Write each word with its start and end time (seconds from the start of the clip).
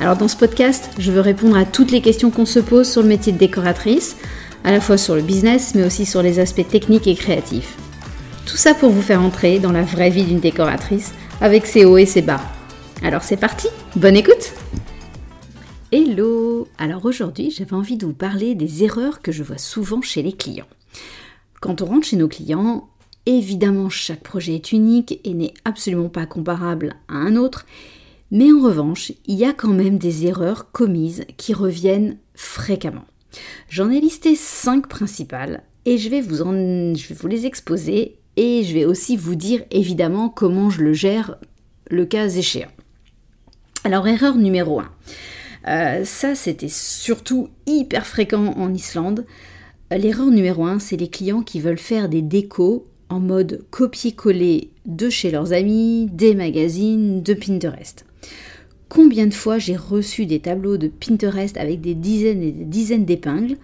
Alors 0.00 0.16
dans 0.16 0.28
ce 0.28 0.36
podcast, 0.36 0.88
je 0.98 1.12
veux 1.12 1.20
répondre 1.20 1.58
à 1.58 1.66
toutes 1.66 1.90
les 1.90 2.00
questions 2.00 2.30
qu'on 2.30 2.46
se 2.46 2.58
pose 2.58 2.90
sur 2.90 3.02
le 3.02 3.08
métier 3.08 3.34
de 3.34 3.38
décoratrice, 3.38 4.16
à 4.64 4.72
la 4.72 4.80
fois 4.80 4.96
sur 4.96 5.14
le 5.14 5.20
business, 5.20 5.74
mais 5.74 5.84
aussi 5.84 6.06
sur 6.06 6.22
les 6.22 6.38
aspects 6.38 6.66
techniques 6.66 7.06
et 7.06 7.14
créatifs. 7.14 7.76
Tout 8.46 8.56
ça 8.56 8.72
pour 8.72 8.88
vous 8.88 9.02
faire 9.02 9.20
entrer 9.20 9.58
dans 9.58 9.72
la 9.72 9.82
vraie 9.82 10.08
vie 10.08 10.24
d'une 10.24 10.40
décoratrice, 10.40 11.12
avec 11.42 11.66
ses 11.66 11.84
hauts 11.84 11.98
et 11.98 12.06
ses 12.06 12.22
bas. 12.22 12.40
Alors 13.02 13.22
c'est 13.22 13.36
parti, 13.36 13.68
bonne 13.94 14.16
écoute 14.16 14.54
Hello 15.92 16.66
Alors 16.78 17.04
aujourd'hui, 17.04 17.50
j'avais 17.50 17.74
envie 17.74 17.98
de 17.98 18.06
vous 18.06 18.14
parler 18.14 18.54
des 18.54 18.84
erreurs 18.84 19.20
que 19.20 19.32
je 19.32 19.42
vois 19.42 19.58
souvent 19.58 20.00
chez 20.00 20.22
les 20.22 20.32
clients. 20.32 20.68
Quand 21.60 21.82
on 21.82 21.86
rentre 21.86 22.06
chez 22.06 22.16
nos 22.16 22.28
clients, 22.28 22.88
évidemment 23.26 23.90
chaque 23.90 24.22
projet 24.22 24.54
est 24.54 24.72
unique 24.72 25.20
et 25.24 25.34
n'est 25.34 25.52
absolument 25.66 26.08
pas 26.08 26.24
comparable 26.24 26.96
à 27.08 27.16
un 27.16 27.36
autre, 27.36 27.66
mais 28.30 28.52
en 28.52 28.60
revanche, 28.60 29.12
il 29.26 29.36
y 29.36 29.44
a 29.44 29.52
quand 29.52 29.72
même 29.72 29.98
des 29.98 30.26
erreurs 30.26 30.70
commises 30.70 31.24
qui 31.36 31.52
reviennent 31.52 32.18
fréquemment. 32.34 33.04
J'en 33.68 33.90
ai 33.90 34.00
listé 34.00 34.34
5 34.34 34.88
principales 34.88 35.62
et 35.84 35.98
je 35.98 36.08
vais, 36.08 36.20
vous 36.20 36.44
vous 36.44 37.28
les 37.28 37.46
exposer 37.46 38.18
et 38.36 38.64
je 38.64 38.74
vais 38.74 38.84
aussi 38.84 39.16
vous 39.16 39.34
dire 39.34 39.64
évidemment 39.70 40.28
comment 40.28 40.70
je 40.70 40.82
le 40.82 40.92
gère 40.92 41.36
le 41.90 42.04
cas 42.04 42.28
échéant. 42.28 42.70
Alors 43.84 44.06
erreur 44.06 44.36
numéro 44.36 44.80
1. 44.80 44.90
Euh, 45.68 46.04
ça 46.04 46.34
c'était 46.34 46.68
surtout 46.68 47.48
hyper 47.66 48.06
fréquent 48.06 48.54
en 48.56 48.72
Islande. 48.72 49.26
L'erreur 49.90 50.30
numéro 50.30 50.64
1, 50.64 50.78
c'est 50.78 50.96
les 50.96 51.10
clients 51.10 51.42
qui 51.42 51.60
veulent 51.60 51.78
faire 51.78 52.08
des 52.08 52.22
décos 52.22 52.86
en 53.10 53.20
mode 53.20 53.64
copier-coller 53.70 54.70
de 54.86 55.10
chez 55.10 55.30
leurs 55.30 55.52
amis, 55.52 56.08
des 56.12 56.34
magazines, 56.34 57.22
de 57.22 57.34
Pinterest. 57.34 58.06
Combien 58.88 59.26
de 59.26 59.34
fois 59.34 59.58
j'ai 59.58 59.76
reçu 59.76 60.26
des 60.26 60.40
tableaux 60.40 60.76
de 60.76 60.88
Pinterest 60.88 61.56
avec 61.56 61.80
des 61.80 61.94
dizaines 61.94 62.42
et 62.42 62.52
des 62.52 62.64
dizaines 62.64 63.04
d'épingles 63.04 63.56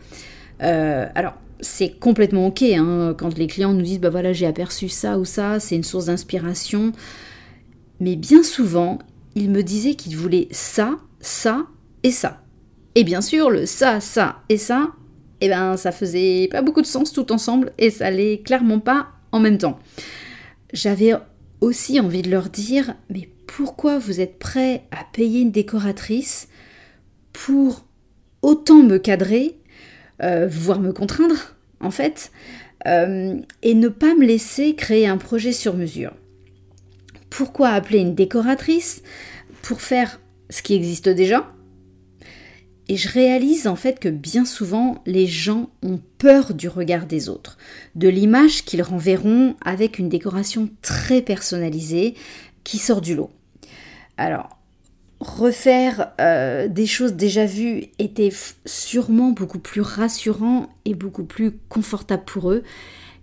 euh, 0.62 1.06
Alors, 1.14 1.34
c'est 1.60 1.98
complètement 1.98 2.48
ok 2.48 2.62
hein, 2.62 3.14
quand 3.16 3.38
les 3.38 3.46
clients 3.46 3.72
nous 3.72 3.82
disent 3.82 4.00
bah 4.00 4.10
voilà 4.10 4.32
j'ai 4.32 4.46
aperçu 4.46 4.88
ça 4.88 5.18
ou 5.18 5.24
ça, 5.24 5.58
c'est 5.58 5.76
une 5.76 5.84
source 5.84 6.06
d'inspiration. 6.06 6.92
Mais 7.98 8.14
bien 8.14 8.42
souvent, 8.42 8.98
ils 9.34 9.50
me 9.50 9.62
disaient 9.62 9.94
qu'ils 9.94 10.16
voulaient 10.16 10.48
ça, 10.50 10.98
ça 11.20 11.66
et 12.02 12.10
ça. 12.10 12.42
Et 12.94 13.04
bien 13.04 13.20
sûr, 13.20 13.50
le 13.50 13.66
ça, 13.66 14.00
ça 14.00 14.42
et 14.48 14.58
ça, 14.58 14.92
eh 15.40 15.48
ben 15.48 15.76
ça 15.76 15.92
faisait 15.92 16.48
pas 16.50 16.62
beaucoup 16.62 16.82
de 16.82 16.86
sens 16.86 17.12
tout 17.12 17.32
ensemble 17.32 17.72
et 17.78 17.90
ça 17.90 18.06
allait 18.06 18.42
clairement 18.44 18.80
pas 18.80 19.08
en 19.36 19.40
même 19.40 19.58
temps. 19.58 19.78
J'avais 20.72 21.12
aussi 21.60 22.00
envie 22.00 22.22
de 22.22 22.30
leur 22.30 22.48
dire 22.48 22.94
mais 23.10 23.28
pourquoi 23.46 23.98
vous 23.98 24.20
êtes 24.20 24.38
prêt 24.38 24.82
à 24.90 25.04
payer 25.12 25.40
une 25.40 25.52
décoratrice 25.52 26.48
pour 27.32 27.84
autant 28.42 28.82
me 28.82 28.98
cadrer, 28.98 29.58
euh, 30.22 30.48
voire 30.50 30.80
me 30.80 30.92
contraindre, 30.92 31.54
en 31.80 31.90
fait, 31.90 32.32
euh, 32.86 33.36
et 33.62 33.74
ne 33.74 33.88
pas 33.88 34.14
me 34.14 34.26
laisser 34.26 34.74
créer 34.74 35.06
un 35.06 35.16
projet 35.16 35.52
sur 35.52 35.74
mesure? 35.74 36.12
Pourquoi 37.30 37.68
appeler 37.68 37.98
une 37.98 38.14
décoratrice 38.14 39.02
pour 39.62 39.80
faire 39.80 40.20
ce 40.50 40.62
qui 40.62 40.74
existe 40.74 41.08
déjà? 41.08 41.48
Et 42.88 42.96
je 42.96 43.08
réalise 43.08 43.66
en 43.66 43.76
fait 43.76 43.98
que 43.98 44.08
bien 44.08 44.44
souvent 44.44 45.02
les 45.06 45.26
gens 45.26 45.70
ont 45.82 46.00
peur 46.18 46.54
du 46.54 46.68
regard 46.68 47.06
des 47.06 47.28
autres, 47.28 47.58
de 47.94 48.08
l'image 48.08 48.64
qu'ils 48.64 48.82
renverront 48.82 49.56
avec 49.64 49.98
une 49.98 50.08
décoration 50.08 50.68
très 50.82 51.22
personnalisée 51.22 52.14
qui 52.64 52.78
sort 52.78 53.00
du 53.00 53.14
lot. 53.14 53.30
Alors, 54.16 54.58
refaire 55.20 56.12
euh, 56.20 56.68
des 56.68 56.86
choses 56.86 57.14
déjà 57.14 57.46
vues 57.46 57.86
était 57.98 58.32
sûrement 58.64 59.30
beaucoup 59.30 59.58
plus 59.58 59.80
rassurant 59.80 60.68
et 60.84 60.94
beaucoup 60.94 61.24
plus 61.24 61.52
confortable 61.68 62.24
pour 62.24 62.50
eux. 62.50 62.62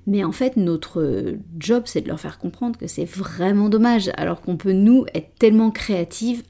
Mais 0.06 0.23
en 0.23 0.34
fait, 0.34 0.57
notre 0.57 1.35
job, 1.57 1.84
c'est 1.85 2.02
de 2.02 2.09
leur 2.09 2.19
faire 2.19 2.38
comprendre 2.38 2.78
que 2.78 2.88
c'est 2.88 3.06
vraiment 3.06 3.69
dommage, 3.69 4.12
alors 4.18 4.41
qu'on 4.41 4.57
peut, 4.57 4.73
nous, 4.73 5.06
être 5.13 5.34
tellement 5.40 5.72
créatifs 5.72 6.44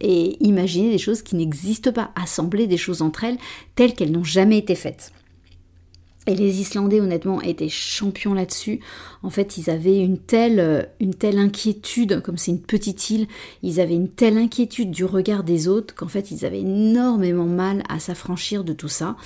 et 0.00 0.36
imaginer 0.44 0.90
des 0.90 0.98
choses 0.98 1.22
qui 1.22 1.36
n'existent 1.36 1.92
pas, 1.92 2.10
assembler 2.14 2.66
des 2.66 2.76
choses 2.76 3.02
entre 3.02 3.24
elles 3.24 3.38
telles 3.74 3.94
qu'elles 3.94 4.12
n'ont 4.12 4.24
jamais 4.24 4.58
été 4.58 4.74
faites. 4.74 5.12
Et 6.28 6.34
les 6.34 6.60
Islandais, 6.60 7.00
honnêtement, 7.00 7.40
étaient 7.40 7.70
champions 7.70 8.34
là-dessus. 8.34 8.80
En 9.22 9.30
fait, 9.30 9.56
ils 9.56 9.70
avaient 9.70 9.98
une 9.98 10.18
telle, 10.18 10.60
euh, 10.60 10.82
une 11.00 11.14
telle 11.14 11.38
inquiétude, 11.38 12.20
comme 12.20 12.36
c'est 12.36 12.50
une 12.50 12.60
petite 12.60 13.08
île, 13.08 13.26
ils 13.62 13.80
avaient 13.80 13.94
une 13.94 14.10
telle 14.10 14.36
inquiétude 14.36 14.90
du 14.90 15.06
regard 15.06 15.42
des 15.42 15.68
autres 15.68 15.94
qu'en 15.94 16.06
fait, 16.06 16.30
ils 16.30 16.44
avaient 16.44 16.60
énormément 16.60 17.46
mal 17.46 17.82
à 17.88 17.98
s'affranchir 17.98 18.62
de 18.62 18.74
tout 18.74 18.88
ça. 18.88 19.16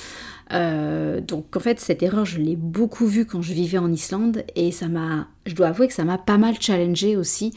Euh, 0.52 1.20
donc, 1.20 1.56
en 1.56 1.60
fait, 1.60 1.80
cette 1.80 2.04
erreur, 2.04 2.24
je 2.24 2.38
l'ai 2.38 2.54
beaucoup 2.54 3.08
vue 3.08 3.26
quand 3.26 3.42
je 3.42 3.52
vivais 3.52 3.78
en 3.78 3.90
Islande 3.90 4.44
et 4.54 4.70
ça 4.70 4.86
m'a, 4.86 5.26
je 5.44 5.56
dois 5.56 5.68
avouer 5.68 5.88
que 5.88 5.94
ça 5.94 6.04
m'a 6.04 6.18
pas 6.18 6.38
mal 6.38 6.54
challengé 6.60 7.16
aussi 7.16 7.52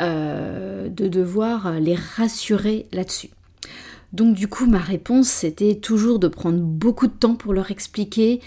euh, 0.00 0.88
de 0.88 1.06
devoir 1.06 1.78
les 1.78 1.94
rassurer 1.94 2.86
là-dessus. 2.92 3.30
Donc, 4.12 4.34
du 4.34 4.48
coup, 4.48 4.66
ma 4.66 4.78
réponse, 4.78 5.28
c'était 5.28 5.76
toujours 5.76 6.18
de 6.18 6.26
prendre 6.26 6.58
beaucoup 6.58 7.06
de 7.06 7.12
temps 7.12 7.36
pour 7.36 7.52
leur 7.52 7.70
expliquer 7.70 8.40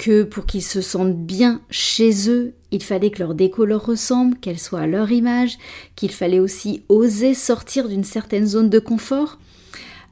que 0.00 0.22
pour 0.22 0.46
qu'ils 0.46 0.62
se 0.62 0.80
sentent 0.80 1.26
bien 1.26 1.60
chez 1.68 2.30
eux, 2.30 2.54
il 2.70 2.82
fallait 2.82 3.10
que 3.10 3.18
leur 3.18 3.34
déco 3.34 3.66
leur 3.66 3.84
ressemble, 3.84 4.38
qu'elle 4.38 4.58
soit 4.58 4.80
à 4.80 4.86
leur 4.86 5.12
image, 5.12 5.58
qu'il 5.94 6.10
fallait 6.10 6.38
aussi 6.38 6.84
oser 6.88 7.34
sortir 7.34 7.86
d'une 7.86 8.02
certaine 8.02 8.46
zone 8.46 8.70
de 8.70 8.78
confort. 8.78 9.38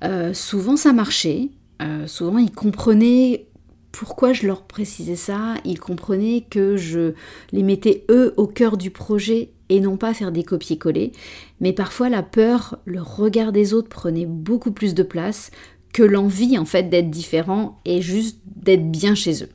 Euh, 0.04 0.34
souvent 0.34 0.76
ça 0.76 0.92
marchait, 0.92 1.48
euh, 1.80 2.06
souvent 2.06 2.36
ils 2.36 2.52
comprenaient 2.52 3.46
pourquoi 3.90 4.34
je 4.34 4.46
leur 4.46 4.64
précisais 4.64 5.16
ça, 5.16 5.54
ils 5.64 5.80
comprenaient 5.80 6.44
que 6.50 6.76
je 6.76 7.14
les 7.52 7.62
mettais 7.62 8.04
eux 8.10 8.34
au 8.36 8.46
cœur 8.46 8.76
du 8.76 8.90
projet 8.90 9.52
et 9.70 9.80
non 9.80 9.96
pas 9.96 10.12
faire 10.12 10.32
des 10.32 10.44
copier-coller, 10.44 11.12
mais 11.62 11.72
parfois 11.72 12.10
la 12.10 12.22
peur, 12.22 12.78
le 12.84 13.00
regard 13.00 13.52
des 13.52 13.72
autres 13.72 13.88
prenait 13.88 14.26
beaucoup 14.26 14.70
plus 14.70 14.92
de 14.92 15.02
place 15.02 15.50
que 15.94 16.02
l'envie 16.02 16.58
en 16.58 16.66
fait 16.66 16.90
d'être 16.90 17.08
différent 17.08 17.80
et 17.86 18.02
juste 18.02 18.40
d'être 18.44 18.90
bien 18.90 19.14
chez 19.14 19.42
eux. 19.44 19.48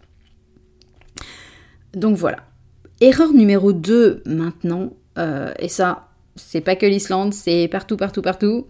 Donc 1.93 2.17
voilà. 2.17 2.37
Erreur 3.01 3.33
numéro 3.33 3.73
2 3.73 4.23
maintenant, 4.25 4.93
euh, 5.17 5.51
et 5.59 5.67
ça, 5.67 6.09
c'est 6.35 6.61
pas 6.61 6.75
que 6.75 6.85
l'Islande, 6.85 7.33
c'est 7.33 7.67
partout, 7.67 7.97
partout, 7.97 8.21
partout. 8.21 8.67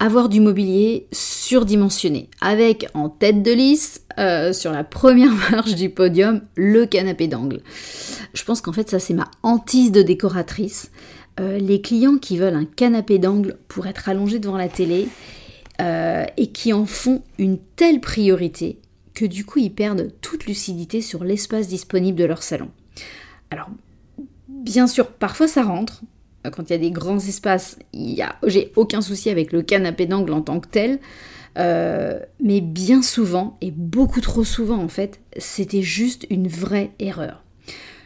Avoir 0.00 0.28
du 0.28 0.40
mobilier 0.40 1.08
surdimensionné, 1.12 2.30
avec 2.40 2.86
en 2.94 3.08
tête 3.08 3.42
de 3.42 3.52
liste, 3.52 4.04
euh, 4.18 4.52
sur 4.52 4.72
la 4.72 4.84
première 4.84 5.32
marche 5.50 5.74
du 5.74 5.90
podium, 5.90 6.42
le 6.54 6.86
canapé 6.86 7.26
d'angle. 7.26 7.60
Je 8.34 8.44
pense 8.44 8.60
qu'en 8.60 8.72
fait, 8.72 8.88
ça, 8.88 8.98
c'est 8.98 9.14
ma 9.14 9.30
hantise 9.42 9.92
de 9.92 10.02
décoratrice. 10.02 10.90
Euh, 11.40 11.58
les 11.58 11.80
clients 11.80 12.16
qui 12.16 12.36
veulent 12.36 12.56
un 12.56 12.64
canapé 12.64 13.18
d'angle 13.18 13.58
pour 13.68 13.86
être 13.86 14.08
allongés 14.08 14.38
devant 14.38 14.56
la 14.56 14.68
télé 14.68 15.08
et 16.36 16.48
qui 16.48 16.72
en 16.72 16.86
font 16.86 17.22
une 17.38 17.56
telle 17.76 18.00
priorité 18.00 18.80
du 19.24 19.44
coup 19.44 19.58
ils 19.58 19.72
perdent 19.72 20.12
toute 20.20 20.46
lucidité 20.46 21.00
sur 21.00 21.24
l'espace 21.24 21.68
disponible 21.68 22.18
de 22.18 22.24
leur 22.24 22.42
salon. 22.42 22.70
Alors, 23.50 23.70
bien 24.48 24.86
sûr, 24.86 25.08
parfois 25.08 25.48
ça 25.48 25.62
rentre. 25.62 26.02
Quand 26.52 26.70
il 26.70 26.72
y 26.72 26.76
a 26.76 26.78
des 26.78 26.90
grands 26.90 27.18
espaces, 27.18 27.78
j'ai 27.92 28.72
aucun 28.76 29.00
souci 29.00 29.28
avec 29.28 29.52
le 29.52 29.62
canapé 29.62 30.06
d'angle 30.06 30.32
en 30.32 30.40
tant 30.40 30.60
que 30.60 30.68
tel. 30.68 31.00
Euh, 31.58 32.20
mais 32.40 32.60
bien 32.60 33.02
souvent, 33.02 33.56
et 33.60 33.72
beaucoup 33.72 34.20
trop 34.20 34.44
souvent 34.44 34.78
en 34.78 34.88
fait, 34.88 35.20
c'était 35.36 35.82
juste 35.82 36.26
une 36.30 36.46
vraie 36.46 36.92
erreur. 37.00 37.42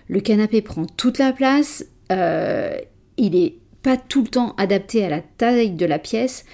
Le 0.09 0.21
canapé 0.21 0.63
prend 0.63 0.87
toute 0.87 1.19
la 1.19 1.33
place, 1.33 1.85
euh, 2.11 2.75
il 3.19 3.33
n'est 3.33 3.57
pas 3.83 3.97
tout 3.97 4.23
le 4.23 4.29
temps 4.29 4.55
adapté 4.57 5.05
à 5.05 5.11
la 5.11 5.21
taille 5.21 5.73
de 5.73 5.87
la 5.87 5.99
pièce. 5.99 6.45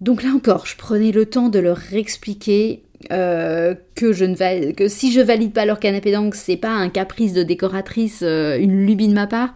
Donc 0.00 0.22
là 0.22 0.30
encore, 0.34 0.66
je 0.66 0.76
prenais 0.76 1.12
le 1.12 1.26
temps 1.26 1.48
de 1.48 1.58
leur 1.58 1.92
expliquer 1.92 2.82
euh, 3.10 3.74
que, 3.94 4.12
je 4.12 4.24
ne 4.24 4.72
que 4.72 4.88
si 4.88 5.12
je 5.12 5.20
valide 5.20 5.52
pas 5.52 5.64
leur 5.64 5.80
canapé 5.80 6.12
d'angle, 6.12 6.36
c'est 6.36 6.56
pas 6.56 6.70
un 6.70 6.88
caprice 6.88 7.32
de 7.32 7.42
décoratrice, 7.42 8.20
euh, 8.22 8.58
une 8.58 8.86
lubie 8.86 9.08
de 9.08 9.14
ma 9.14 9.26
part. 9.26 9.54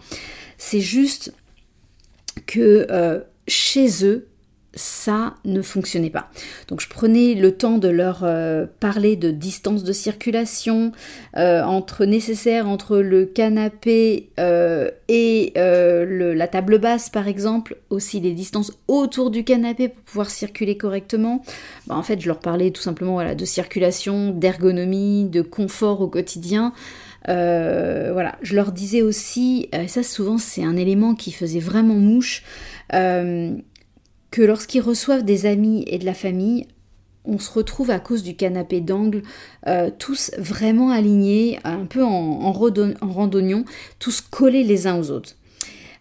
C'est 0.58 0.81
juste 0.81 1.32
que 2.46 2.87
euh, 2.90 3.20
chez 3.46 4.04
eux, 4.04 4.26
ça 4.76 5.34
ne 5.46 5.62
fonctionnait 5.62 6.11
pas. 6.11 6.31
Donc 6.69 6.81
je 6.81 6.88
prenais 6.88 7.34
le 7.34 7.56
temps 7.56 7.78
de 7.78 7.88
leur 7.88 8.20
euh, 8.23 8.67
parler 8.78 9.17
de 9.17 9.31
distance 9.31 9.82
de 9.82 9.93
circulation 9.93 10.93
euh, 11.37 11.62
entre 11.62 12.05
nécessaire 12.05 12.69
entre 12.69 12.99
le 12.99 13.25
canapé 13.25 14.28
euh, 14.38 14.90
et 15.08 15.52
la 15.56 16.49
table 16.49 16.78
basse 16.78 17.08
par 17.08 17.26
exemple, 17.26 17.76
aussi 17.88 18.20
les 18.20 18.32
distances 18.32 18.73
autour 18.87 19.31
du 19.31 19.44
canapé 19.44 19.88
pour 19.88 20.02
pouvoir 20.05 20.31
circuler 20.31 20.76
correctement. 20.76 21.43
Bah, 21.87 21.96
en 21.96 22.02
fait 22.02 22.20
je 22.20 22.29
leur 22.29 22.38
parlais 22.38 22.70
tout 22.70 22.82
simplement 22.82 23.14
voilà, 23.14 23.34
de 23.34 23.44
circulation, 23.44 24.31
d'ergonomie, 24.31 25.25
de 25.25 25.40
confort 25.40 26.02
au 26.02 26.08
quotidien. 26.08 26.75
voilà, 27.26 28.37
je 28.43 28.55
leur 28.55 28.72
disais 28.72 29.00
aussi, 29.00 29.70
ça 29.87 30.02
souvent 30.02 30.37
c'est 30.37 30.64
un 30.64 30.76
élément 30.76 31.14
qui 31.14 31.32
faisait 31.32 31.61
vraiment 31.61 31.94
mouche, 31.94 32.43
lorsqu'ils 34.42 34.80
reçoivent 34.80 35.24
des 35.24 35.46
amis 35.46 35.84
et 35.86 35.98
de 35.98 36.04
la 36.04 36.14
famille, 36.14 36.66
on 37.24 37.38
se 37.38 37.50
retrouve 37.50 37.90
à 37.90 37.98
cause 37.98 38.22
du 38.22 38.36
canapé 38.36 38.80
d'angle, 38.80 39.22
euh, 39.66 39.90
tous 39.98 40.30
vraiment 40.38 40.90
alignés, 40.90 41.58
un 41.64 41.86
peu 41.86 42.04
en, 42.04 42.08
en, 42.10 42.52
randonnion, 42.52 43.64
tous 43.98 44.20
collés 44.20 44.62
les 44.62 44.86
uns 44.86 44.98
aux 44.98 45.10
autres. 45.10 45.36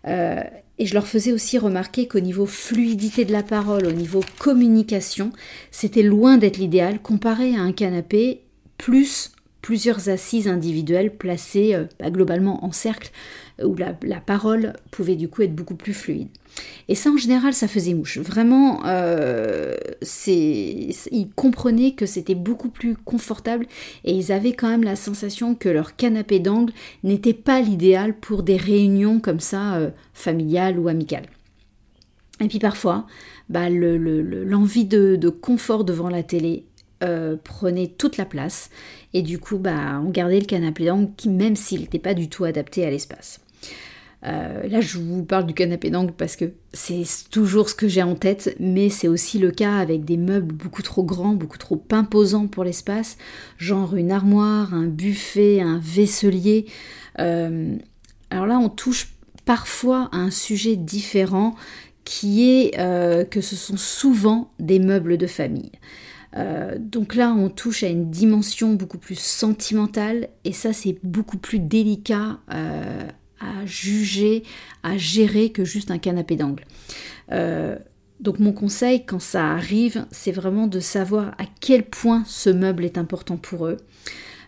Euh, 0.07 0.41
et 0.77 0.85
je 0.85 0.93
leur 0.93 1.07
faisais 1.07 1.31
aussi 1.31 1.57
remarquer 1.57 2.07
qu'au 2.07 2.19
niveau 2.19 2.45
fluidité 2.45 3.25
de 3.25 3.31
la 3.31 3.43
parole, 3.43 3.87
au 3.87 3.91
niveau 3.91 4.21
communication, 4.39 5.31
c'était 5.71 6.03
loin 6.03 6.37
d'être 6.37 6.57
l'idéal 6.57 7.01
comparé 7.01 7.55
à 7.55 7.61
un 7.61 7.71
canapé 7.71 8.41
plus 8.77 9.31
plusieurs 9.65 10.09
assises 10.09 10.47
individuelles 10.47 11.15
placées 11.15 11.73
euh, 11.73 11.85
bah, 11.99 12.11
globalement 12.11 12.63
en 12.63 12.71
cercle 12.71 13.09
où 13.63 13.75
la, 13.75 14.19
parole 14.19 14.73
pouvait 14.91 15.15
du 15.15 15.29
coup 15.29 15.41
être 15.41 15.55
beaucoup 15.55 15.75
plus 15.75 15.93
fluide. 15.93 16.27
Et 16.87 16.95
ça, 16.95 17.09
en 17.09 17.17
général, 17.17 17.53
ça 17.53 17.67
faisait 17.67 17.93
mouche. 17.93 18.17
Vraiment, 18.17 18.85
euh, 18.85 19.75
ils 20.27 21.29
comprenaient 21.35 21.93
que 21.93 22.05
c'était 22.05 22.35
beaucoup 22.35 22.69
plus 22.69 22.95
confortable 22.95 23.67
et 24.03 24.13
ils 24.13 24.31
avaient 24.31 24.53
quand 24.53 24.69
même 24.69 24.83
la 24.83 24.95
sensation 24.95 25.55
que 25.55 25.69
leur 25.69 25.95
canapé 25.95 26.39
d'angle 26.39 26.73
n'était 27.03 27.33
pas 27.33 27.61
l'idéal 27.61 28.13
pour 28.17 28.43
des 28.43 28.57
réunions 28.57 29.19
comme 29.19 29.39
ça, 29.39 29.75
euh, 29.75 29.89
familiales 30.13 30.79
ou 30.79 30.87
amicales. 30.87 31.27
Et 32.41 32.47
puis 32.47 32.59
parfois, 32.59 33.07
bah, 33.49 33.69
l'envie 33.69 34.85
de, 34.85 35.29
confort 35.29 35.85
devant 35.85 36.09
la 36.09 36.23
télé 36.23 36.65
euh, 37.03 37.37
prenait 37.41 37.87
toute 37.87 38.17
la 38.17 38.25
place 38.25 38.69
et 39.13 39.21
du 39.21 39.39
coup, 39.39 39.57
bah, 39.57 40.01
on 40.03 40.09
gardait 40.09 40.39
le 40.39 40.45
canapé 40.45 40.85
d'angle 40.85 41.11
même 41.27 41.55
s'il 41.55 41.81
n'était 41.81 41.99
pas 41.99 42.13
du 42.13 42.29
tout 42.29 42.43
adapté 42.43 42.85
à 42.85 42.89
l'espace. 42.89 43.39
Euh, 44.25 44.67
là, 44.67 44.81
je 44.81 44.97
vous 44.97 45.23
parle 45.23 45.45
du 45.45 45.53
canapé 45.53 45.89
d'angle 45.89 46.13
parce 46.13 46.35
que 46.35 46.45
c'est 46.73 47.03
toujours 47.29 47.69
ce 47.69 47.75
que 47.75 47.87
j'ai 47.87 48.01
en 48.01 48.15
tête, 48.15 48.55
mais 48.59 48.89
c'est 48.89 49.07
aussi 49.07 49.37
le 49.37 49.51
cas 49.51 49.77
avec 49.77 50.03
des 50.03 50.17
meubles 50.17 50.53
beaucoup 50.53 50.81
trop 50.81 51.03
grands, 51.03 51.33
beaucoup 51.33 51.57
trop 51.59 51.83
imposants 51.91 52.47
pour 52.47 52.63
l'espace, 52.63 53.17
genre 53.57 53.95
une 53.95 54.11
armoire, 54.11 54.73
un 54.73 54.87
buffet, 54.87 55.61
un 55.61 55.79
vaisselier. 55.79 56.65
Euh, 57.19 57.75
alors 58.31 58.47
là, 58.47 58.57
on 58.57 58.69
touche 58.69 59.13
parfois 59.45 60.09
à 60.11 60.17
un 60.17 60.31
sujet 60.31 60.75
différent 60.75 61.55
qui 62.03 62.49
est 62.49 62.79
euh, 62.79 63.25
que 63.25 63.41
ce 63.41 63.55
sont 63.55 63.77
souvent 63.77 64.51
des 64.59 64.79
meubles 64.79 65.17
de 65.17 65.27
famille. 65.27 65.71
donc 66.79 67.15
là, 67.15 67.31
on 67.31 67.49
touche 67.49 67.83
à 67.83 67.87
une 67.87 68.09
dimension 68.11 68.73
beaucoup 68.73 68.97
plus 68.97 69.17
sentimentale 69.19 70.29
et 70.43 70.51
ça, 70.51 70.73
c'est 70.73 70.97
beaucoup 71.03 71.37
plus 71.37 71.59
délicat 71.59 72.39
juger, 73.65 74.43
à 74.83 74.97
gérer 74.97 75.49
que 75.51 75.63
juste 75.63 75.91
un 75.91 75.97
canapé 75.97 76.35
d'angle. 76.35 76.63
Euh, 77.31 77.77
donc 78.19 78.39
mon 78.39 78.53
conseil 78.53 79.05
quand 79.05 79.19
ça 79.19 79.51
arrive, 79.51 80.05
c'est 80.11 80.31
vraiment 80.31 80.67
de 80.67 80.79
savoir 80.79 81.29
à 81.37 81.45
quel 81.59 81.83
point 81.83 82.23
ce 82.25 82.49
meuble 82.49 82.85
est 82.85 82.97
important 82.97 83.37
pour 83.37 83.67
eux. 83.67 83.77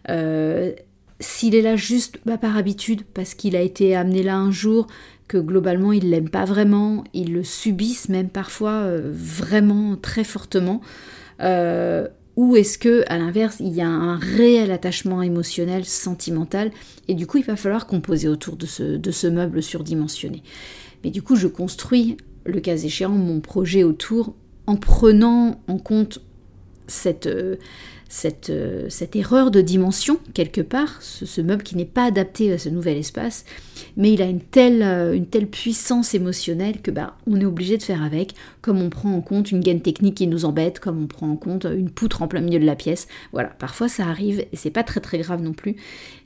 Euh, 0.10 0.74
s'il 1.20 1.56
est 1.56 1.62
là 1.62 1.76
juste 1.76 2.20
bah, 2.26 2.38
par 2.38 2.58
habitude, 2.58 3.02
parce 3.14 3.34
qu'il 3.34 3.56
a 3.56 3.62
été 3.62 3.96
amené 3.96 4.24
là 4.24 4.38
un 4.38 4.52
jour, 4.52 4.88
que 5.28 5.38
globalement 5.38 5.92
ils 5.92 6.10
l'aiment 6.10 6.30
pas 6.30 6.46
vraiment, 6.46 7.04
ils 7.14 7.34
le 7.34 7.44
subissent 7.44 8.08
même 8.08 8.30
parfois 8.30 8.72
euh, 8.72 9.12
vraiment 9.14 9.98
très 9.98 10.24
fortement, 10.24 10.82
ou 12.38 12.56
est-ce 12.56 12.78
que, 12.78 13.04
à 13.08 13.18
l'inverse, 13.18 13.58
il 13.60 13.74
y 13.74 13.82
a 13.82 13.90
un 13.90 14.18
réel 14.18 14.72
attachement 14.72 15.24
émotionnel, 15.24 15.86
sentimental, 15.86 16.72
et 17.08 17.16
du 17.16 17.26
coup, 17.26 17.40
il 17.40 17.44
va 17.44 17.56
falloir 17.56 17.88
composer 17.88 18.28
autour 18.28 18.56
de 18.56 18.68
ce, 18.68 18.84
de 18.84 19.12
ce 19.12 19.26
meuble 19.26 19.64
surdimensionné. 19.64 20.44
Mais 21.04 21.10
du 21.10 21.24
coup, 21.24 21.36
je 21.36 21.48
construis, 21.48 22.16
le 22.46 22.60
cas 22.60 22.78
échéant, 22.78 23.10
mon 23.10 23.40
projet 23.40 23.84
autour 23.84 24.36
en 24.68 24.76
prenant 24.76 25.62
en 25.68 25.80
compte 25.80 26.22
cette, 26.88 27.28
euh, 27.28 27.56
euh, 28.50 28.86
cette 28.90 29.16
erreur 29.16 29.52
de 29.52 29.62
dimension, 29.62 30.20
quelque 30.34 30.62
part, 30.62 31.02
ce, 31.02 31.42
meuble 31.42 31.64
qui 31.64 31.76
n'est 31.76 31.86
pas 31.86 32.06
adapté 32.06 32.52
à 32.52 32.58
ce 32.58 32.70
nouvel 32.70 32.98
espace, 32.98 33.46
mais 33.96 34.14
il 34.14 34.22
a 34.22 34.26
une 34.26 34.42
telle, 34.42 34.82
euh, 34.82 35.20
puissance 35.52 36.14
émotionnelle 36.14 36.82
que 36.82 36.92
bah, 36.92 37.16
on 37.28 37.40
est 37.40 37.46
obligé 37.46 37.78
de 37.78 37.84
faire 37.84 38.04
avec, 38.04 38.34
comme 38.62 38.82
on 38.82 38.90
prend 38.90 39.14
en 39.14 39.22
compte 39.22 39.52
une 39.52 39.60
gaine 39.60 39.82
technique 39.82 40.16
qui 40.16 40.28
nous 40.28 40.46
embête, 40.46 40.80
comme 40.80 41.04
on 41.04 41.08
prend 41.08 41.30
en 41.30 41.36
compte 41.36 41.66
une 41.66 41.90
poutre 41.90 42.22
en 42.22 42.28
plein 42.28 42.42
milieu 42.42 42.60
de 42.60 42.66
la 42.66 42.76
pièce. 42.76 43.08
Voilà, 43.34 43.50
parfois 43.50 43.88
ça 43.88 44.08
arrive 44.08 44.40
et 44.40 44.56
c'est 44.56 44.72
pas 44.72 44.84
très 44.84 45.00
très 45.00 45.20
grave 45.20 45.42
non 45.42 45.54
plus, 45.54 45.76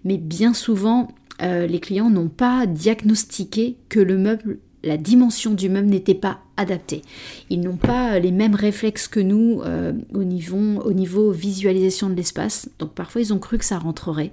mais 0.03 0.17
bien 0.17 0.53
souvent, 0.53 1.09
les 1.41 1.79
clients 1.79 2.11
n'ont 2.11 2.29
pas 2.29 2.67
diagnostiqué 2.67 3.75
que 3.89 3.99
le 3.99 4.19
meuble 4.19 4.59
la 4.83 4.97
dimension 4.97 5.53
du 5.53 5.69
meuble 5.69 5.87
n'était 5.87 6.15
pas 6.15 6.39
adaptée. 6.57 7.01
Ils 7.49 7.61
n'ont 7.61 7.77
pas 7.77 8.19
les 8.19 8.31
mêmes 8.31 8.55
réflexes 8.55 9.07
que 9.07 9.19
nous 9.19 9.61
euh, 9.63 9.93
au, 10.13 10.23
niveau, 10.23 10.57
au, 10.57 10.93
niveau, 10.93 11.31
visualisation 11.31 12.09
de 12.09 12.15
l'espace. 12.15 12.69
Donc 12.79 12.93
parfois 12.93 13.21
ils 13.21 13.33
ont 13.33 13.39
cru 13.39 13.57
que 13.57 13.65
ça 13.65 13.77
rentrerait, 13.77 14.31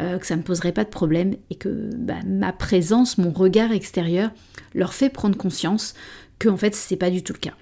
euh, 0.00 0.18
que 0.18 0.26
ça 0.26 0.36
ne 0.36 0.42
poserait 0.42 0.72
pas 0.72 0.84
de 0.84 0.90
problème 0.90 1.34
et 1.50 1.54
que 1.54 1.90
bah, 1.96 2.20
ma 2.26 2.52
présence, 2.52 3.18
mon 3.18 3.30
regard 3.30 3.72
extérieur 3.72 4.30
leur 4.74 4.94
fait 4.94 5.08
prendre 5.10 5.36
conscience 5.36 5.94
que 6.38 6.48
en 6.48 6.56
fait 6.56 6.74
c'est 6.74 6.96
pas 6.96 7.10
du 7.10 7.22
tout 7.22 7.32
le 7.32 7.38
cas. 7.38 7.54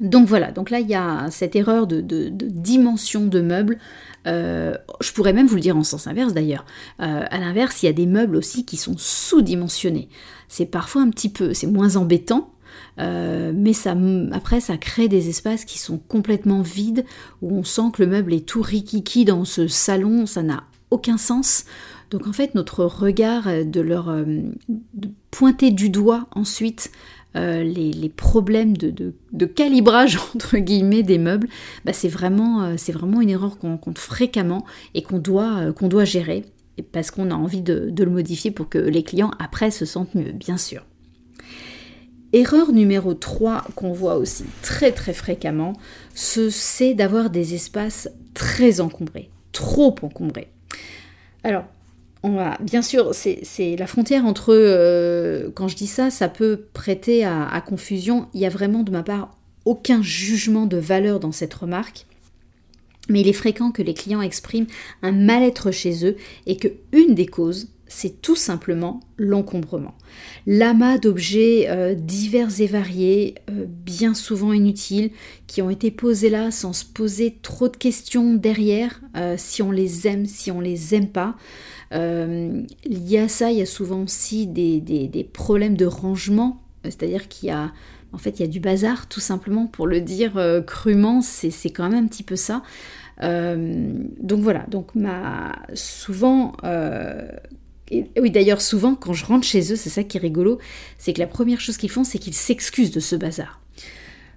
Donc 0.00 0.26
voilà, 0.26 0.50
donc 0.50 0.70
là 0.70 0.80
il 0.80 0.88
y 0.88 0.94
a 0.94 1.30
cette 1.30 1.54
erreur 1.54 1.86
de, 1.86 2.00
dimension 2.30 3.26
de 3.26 3.40
meubles. 3.40 3.78
Euh, 4.26 4.74
je 5.00 5.12
pourrais 5.12 5.32
même 5.32 5.46
vous 5.46 5.56
le 5.56 5.60
dire 5.60 5.76
en 5.76 5.84
sens 5.84 6.06
inverse 6.06 6.32
d'ailleurs. 6.32 6.64
Euh, 7.00 7.24
à 7.28 7.38
l'inverse, 7.38 7.82
il 7.82 7.86
y 7.86 7.88
a 7.88 7.92
des 7.92 8.06
meubles 8.06 8.36
aussi 8.36 8.64
qui 8.64 8.78
sont 8.78 8.94
sous-dimensionnés. 8.96 10.08
C'est 10.48 10.66
parfois 10.66 11.02
un 11.02 11.10
petit 11.10 11.28
peu, 11.28 11.52
c'est 11.52 11.66
moins 11.66 11.96
embêtant, 11.96 12.50
euh, 12.98 13.52
mais 13.54 13.74
ça, 13.74 13.94
après, 14.32 14.60
ça 14.60 14.78
crée 14.78 15.08
des 15.08 15.28
espaces 15.28 15.66
qui 15.66 15.78
sont 15.78 15.98
complètement 15.98 16.62
vides, 16.62 17.04
où 17.42 17.54
on 17.54 17.64
sent 17.64 17.90
que 17.92 18.02
le 18.02 18.08
meuble 18.08 18.32
est 18.32 18.46
tout 18.46 18.62
rikiki 18.62 19.26
dans 19.26 19.44
ce 19.44 19.68
salon, 19.68 20.24
ça 20.24 20.42
n'a 20.42 20.64
aucun 20.90 21.18
sens. 21.18 21.66
Donc 22.10 22.26
en 22.26 22.32
fait, 22.32 22.54
notre 22.54 22.84
regard 22.84 23.48
de 23.64 23.80
leur 23.80 24.12
pointer 25.30 25.70
du 25.70 25.90
doigt 25.90 26.26
ensuite 26.32 26.90
euh, 27.36 27.62
les, 27.62 28.08
problèmes 28.08 28.76
de, 28.76 29.46
calibrage 29.46 30.16
entre 30.34 30.58
guillemets 30.58 31.02
des 31.02 31.18
meubles, 31.18 31.48
bah, 31.84 31.92
c'est 31.92 32.08
vraiment, 32.08 32.64
euh, 32.64 32.76
une 33.20 33.30
erreur 33.30 33.58
qu'on 33.58 33.70
rencontre 33.70 34.00
fréquemment 34.00 34.64
et 34.94 35.02
qu'on 35.02 35.18
doit, 35.18 35.58
euh, 35.60 36.04
gérer 36.04 36.44
parce 36.92 37.10
qu'on 37.10 37.30
a 37.30 37.34
envie 37.34 37.60
de, 37.60 37.92
le 37.96 38.10
modifier 38.10 38.50
pour 38.50 38.68
que 38.68 38.78
les 38.78 39.02
clients 39.02 39.32
après 39.38 39.70
se 39.70 39.84
sentent 39.84 40.14
mieux, 40.14 40.32
bien 40.32 40.56
sûr. 40.56 40.84
Erreur 42.32 42.72
numéro 42.72 43.12
3 43.12 43.64
qu'on 43.74 43.92
voit 43.92 44.16
aussi 44.16 44.44
très 44.62 44.92
très 44.92 45.12
fréquemment, 45.12 45.74
c'est 46.14 46.94
d'avoir 46.94 47.28
des 47.28 47.54
espaces 47.54 48.08
très 48.34 48.80
encombrés, 48.80 49.30
trop 49.52 49.94
encombrés. 50.02 50.48
Alors, 51.42 51.64
bien 52.60 52.82
sûr, 52.82 53.14
c'est 53.14 53.76
la 53.78 53.86
frontière 53.86 54.26
entre, 54.26 54.52
euh, 54.54 55.50
quand 55.54 55.68
je 55.68 55.76
dis 55.76 55.86
ça, 55.86 56.10
ça 56.10 56.28
peut 56.28 56.66
prêter 56.72 57.24
à, 57.24 57.62
confusion. 57.66 58.28
Il 58.34 58.40
y 58.40 58.46
a 58.46 58.50
vraiment 58.50 58.82
de 58.82 58.90
ma 58.90 59.02
part 59.02 59.36
aucun 59.64 60.02
jugement 60.02 60.66
de 60.66 60.76
valeur 60.76 61.20
dans 61.20 61.32
cette 61.32 61.54
remarque. 61.54 62.06
Mais 63.08 63.20
il 63.20 63.28
est 63.28 63.34
fréquent 63.34 63.72
que 63.72 63.82
les 63.82 63.94
clients 63.94 64.22
expriment 64.22 64.66
un 65.02 65.12
mal-être 65.12 65.70
chez 65.70 66.06
eux 66.06 66.16
et 66.46 66.56
que 66.56 66.68
une 66.92 67.14
des 67.14 67.26
causes, 67.26 67.68
c'est 67.88 68.22
tout 68.22 68.36
simplement 68.36 69.00
l'encombrement. 69.16 69.94
L'amas 70.46 70.98
d'objets 70.98 71.66
euh, 71.68 71.94
divers 71.94 72.60
et 72.60 72.66
variés, 72.66 73.34
euh, 73.50 73.66
bien 73.66 74.14
souvent 74.14 74.52
inutiles, 74.52 75.10
qui 75.48 75.60
ont 75.60 75.70
été 75.70 75.90
posés 75.90 76.30
là 76.30 76.52
sans 76.52 76.72
se 76.72 76.84
poser 76.84 77.38
trop 77.42 77.68
de 77.68 77.76
questions 77.76 78.34
derrière, 78.34 79.00
si 79.36 79.60
on 79.60 79.72
les 79.72 80.06
aime, 80.06 80.24
si 80.26 80.52
on 80.52 80.60
les 80.60 80.94
aime 80.94 81.08
pas. 81.08 81.36
Euh, 81.92 82.62
lié 82.84 83.18
à 83.18 83.28
ça, 83.28 83.50
il 83.50 83.58
y 83.58 83.62
a 83.62 83.66
souvent 83.66 84.02
aussi 84.02 84.46
des, 84.46 85.28
problèmes 85.32 85.76
de 85.76 85.86
rangement, 85.86 86.62
c'est-à-dire 86.84 87.28
qu'il 87.28 87.48
y 87.48 87.52
a 87.52 87.72
en 88.12 88.18
fait, 88.18 88.40
il 88.40 88.40
y 88.40 88.44
a 88.44 88.48
du 88.48 88.58
bazar, 88.58 89.08
tout 89.08 89.20
simplement, 89.20 89.68
pour 89.68 89.86
le 89.86 90.00
dire 90.00 90.36
euh, 90.36 90.60
crûment, 90.60 91.22
c'est 91.22 91.70
quand 91.70 91.88
même 91.88 92.04
un 92.04 92.08
petit 92.08 92.24
peu 92.24 92.34
ça. 92.34 92.62
Euh, 93.22 93.92
donc 94.20 94.40
voilà, 94.40 94.66
donc 94.68 94.96
ma, 94.96 95.60
souvent, 95.74 96.56
oui 98.20 98.30
d'ailleurs 98.30 98.62
souvent 98.62 98.94
quand 98.94 99.12
je 99.12 99.24
rentre 99.24 99.44
chez 99.46 99.72
eux, 99.72 99.76
c'est 99.76 99.90
ça 99.90 100.02
qui 100.04 100.16
est 100.16 100.20
rigolo, 100.20 100.58
c'est 100.98 101.12
que 101.12 101.20
la 101.20 101.26
première 101.26 101.60
chose 101.60 101.76
qu'ils 101.76 101.90
font, 101.90 102.02
c'est 102.02 102.18
qu'ils 102.18 102.34
s'excusent 102.34 102.90
de 102.90 103.00
ce 103.00 103.14
bazar. 103.14 103.60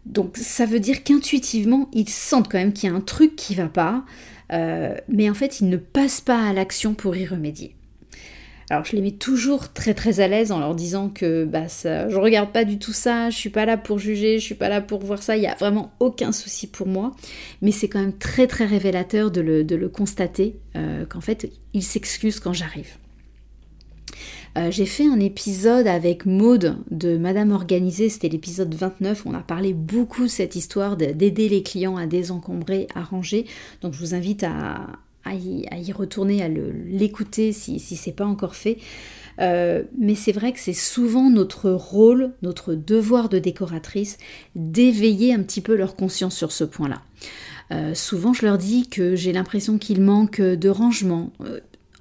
Donc 0.06 0.38
ça 0.38 0.66
veut 0.66 0.80
dire 0.80 1.04
qu'intuitivement, 1.04 1.90
ils 1.94 2.10
sentent 2.10 2.52
quand 2.52 2.58
même 2.58 2.74
qu'il 2.74 2.90
y 2.90 2.94
a 2.94 2.96
un 2.96 3.02
truc 3.02 3.36
qui 3.36 3.56
va 3.56 3.68
pas, 3.68 4.04
euh, 4.52 4.96
mais 5.08 5.30
en 5.30 5.34
fait, 5.34 5.60
ils 5.60 5.70
ne 5.70 5.78
passent 5.78 6.22
pas 6.22 6.48
à 6.48 6.54
l'action 6.54 6.94
pour 6.94 7.16
y 7.16 7.26
remédier. 7.26 7.76
Alors 8.70 8.86
je 8.86 8.96
les 8.96 9.02
mets 9.02 9.12
toujours 9.12 9.74
très 9.74 9.94
très 9.94 10.20
à 10.20 10.28
l'aise 10.28 10.52
en 10.52 10.60
leur 10.60 10.74
disant 10.74 11.10
que 11.10 11.44
bah, 11.44 11.68
ça, 11.68 12.08
je 12.10 12.16
regarde 12.16 12.52
pas 12.52 12.64
du 12.64 12.80
tout 12.80 12.94
ça, 12.94 13.30
je 13.30 13.38
suis 13.38 13.50
pas 13.50 13.66
là 13.66 13.78
pour 13.78 14.00
juger, 14.00 14.40
je 14.40 14.44
suis 14.46 14.56
pas 14.56 14.70
là 14.70 14.82
pour 14.82 15.02
voir 15.02 15.22
ça, 15.22 15.36
il 15.36 15.42
n'y 15.42 15.48
a 15.48 15.56
vraiment 15.56 15.92
aucun 16.00 16.32
souci 16.32 16.68
pour 16.68 16.88
moi. 16.88 17.12
Mais 17.62 17.72
c'est 17.72 17.90
quand 17.90 18.00
même 18.00 18.18
très 18.18 18.48
très 18.48 18.66
révélateur 18.66 19.32
de 19.32 19.42
le, 19.42 19.90
constater 19.90 20.56
euh, 20.76 21.06
qu'en 21.06 21.22
fait 21.22 21.52
ils 21.74 21.84
s'excusent 21.84 22.40
quand 22.40 22.54
j'arrive. 22.54 22.98
Euh, 24.58 24.70
j'ai 24.70 24.86
fait 24.86 25.08
un 25.08 25.20
épisode 25.20 25.88
avec 25.88 26.26
Maude 26.26 26.78
de 26.92 27.18
Madame 27.18 27.52
Organisée, 27.52 28.10
c'était 28.10 28.30
l'épisode 28.30 28.74
29. 28.74 29.26
On 29.26 29.34
a 29.34 29.40
parlé 29.40 29.74
beaucoup 29.74 30.24
de 30.24 30.28
cette 30.28 30.56
histoire 30.56 30.96
d'aider 30.96 31.50
les 31.50 31.64
clients 31.64 31.98
à 31.98 32.06
désencombrer, 32.06 32.88
à 32.94 33.02
ranger. 33.02 33.46
Donc 33.82 33.94
je 33.94 34.00
vous 34.00 34.14
invite 34.14 34.44
à, 34.44 34.88
y, 35.32 35.92
retourner, 35.92 36.44
à 36.44 36.50
l'écouter 36.50 37.52
si, 37.52 37.80
si 37.80 37.96
c'est 37.96 38.12
pas 38.12 38.26
encore 38.26 38.56
fait. 38.56 38.78
Euh, 39.40 39.82
mais 39.98 40.14
c'est 40.14 40.32
vrai 40.32 40.54
que 40.54 40.60
c'est 40.60 40.74
souvent 40.74 41.32
notre 41.32 41.72
rôle, 41.72 42.34
notre 42.44 42.76
devoir 42.76 43.30
de 43.30 43.40
décoratrice, 43.40 44.20
d'éveiller 44.56 45.34
un 45.34 45.42
petit 45.42 45.62
peu 45.62 45.76
leur 45.76 45.96
conscience 45.96 46.36
sur 46.36 46.52
ce 46.52 46.64
point-là. 46.64 47.02
Euh, 47.72 47.96
souvent, 47.96 48.34
je 48.34 48.46
leur 48.46 48.60
dis 48.60 48.88
que 48.88 49.16
j'ai 49.16 49.34
l'impression 49.34 49.80
qu'il 49.80 50.02
manque 50.02 50.40
de 50.40 50.70
rangement. 50.70 51.32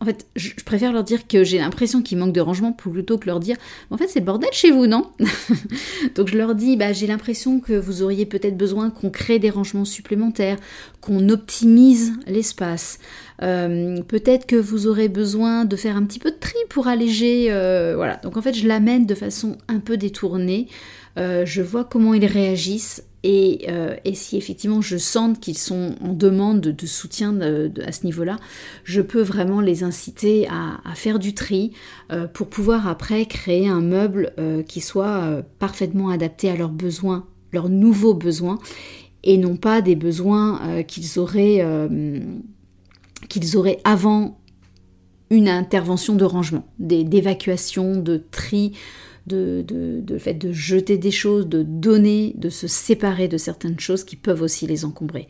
En 0.02 0.04
fait, 0.04 0.26
je, 0.34 0.50
préfère 0.64 0.92
leur 0.92 1.04
dire 1.04 1.28
que 1.28 1.44
j'ai 1.44 1.58
l'impression 1.58 2.02
qu'il 2.02 2.18
manque 2.18 2.32
de 2.32 2.40
rangement 2.40 2.72
plutôt 2.72 3.18
que 3.18 3.26
leur 3.26 3.38
dire 3.38 3.56
en 3.90 3.96
fait 3.96 4.08
c'est 4.08 4.20
bordel 4.20 4.50
chez 4.52 4.72
vous, 4.72 4.88
non 4.88 5.12
Donc 6.16 6.26
je 6.26 6.36
leur 6.36 6.56
dis 6.56 6.76
bah, 6.76 6.92
j'ai 6.92 7.06
l'impression 7.06 7.60
que 7.60 7.74
vous 7.74 8.02
auriez 8.02 8.26
peut-être 8.26 8.56
besoin 8.56 8.90
qu'on 8.90 9.10
crée 9.10 9.38
des 9.38 9.48
rangements 9.48 9.84
supplémentaires, 9.84 10.58
qu'on 11.00 11.28
optimise 11.28 12.14
l'espace. 12.26 12.98
Euh, 13.42 14.02
peut-être 14.02 14.46
que 14.46 14.56
vous 14.56 14.88
aurez 14.88 15.08
besoin 15.08 15.64
de 15.64 15.76
faire 15.76 15.96
un 15.96 16.02
petit 16.02 16.18
peu 16.18 16.32
de 16.32 16.36
tri 16.36 16.58
pour 16.68 16.88
alléger. 16.88 17.46
Euh, 17.50 17.92
voilà. 17.94 18.16
Donc 18.16 18.36
en 18.36 18.42
fait, 18.42 18.54
je 18.54 18.66
l'amène 18.66 19.06
de 19.06 19.14
façon 19.14 19.56
un 19.68 19.78
peu 19.78 19.96
détournée. 19.96 20.66
Euh, 21.18 21.44
je 21.44 21.62
vois 21.62 21.84
comment 21.84 22.14
ils 22.14 22.26
réagissent 22.26 23.04
euh, 23.24 23.94
et, 24.04 24.14
si 24.14 24.36
effectivement 24.36 24.80
je 24.80 24.96
sens 24.96 25.38
qu'ils 25.38 25.58
sont 25.58 25.94
en 26.00 26.12
demande 26.12 26.60
de, 26.60 26.86
soutien 26.86 27.38
à 27.40 27.92
ce 27.92 28.04
niveau-là, 28.04 28.36
je 28.82 29.00
peux 29.00 29.22
vraiment 29.22 29.60
les 29.60 29.84
inciter 29.84 30.48
à, 30.48 30.94
faire 30.94 31.18
du 31.18 31.34
tri 31.34 31.72
euh, 32.10 32.26
pour 32.26 32.48
pouvoir 32.48 32.88
après 32.88 33.26
créer 33.26 33.68
un 33.68 33.80
meuble 33.80 34.32
qui 34.66 34.80
soit 34.80 35.42
parfaitement 35.58 36.08
adapté 36.08 36.50
à 36.50 36.56
leurs 36.56 36.70
besoins, 36.70 37.26
leurs 37.52 37.68
nouveaux 37.68 38.14
besoins, 38.14 38.58
et 39.22 39.38
non 39.38 39.56
pas 39.56 39.82
des 39.82 39.94
besoins 39.94 40.82
qu'ils 40.82 41.20
auraient, 41.20 41.64
qu'ils 43.28 43.56
auraient 43.56 43.78
avant 43.84 44.40
une 45.30 45.48
intervention 45.48 46.16
de 46.16 46.24
rangement, 46.24 46.66
d'évacuation, 46.78 47.96
de 47.96 48.22
tri 48.32 48.72
de, 49.26 49.64
de, 49.66 50.18
fait 50.18 50.34
de 50.34 50.52
jeter 50.52 50.98
des 50.98 51.10
choses, 51.10 51.48
de 51.48 51.62
donner, 51.62 52.34
de 52.36 52.48
se 52.48 52.66
séparer 52.66 53.28
de 53.28 53.36
certaines 53.36 53.78
choses 53.78 54.04
qui 54.04 54.16
peuvent 54.16 54.42
aussi 54.42 54.66
les 54.66 54.84
encombrer. 54.84 55.28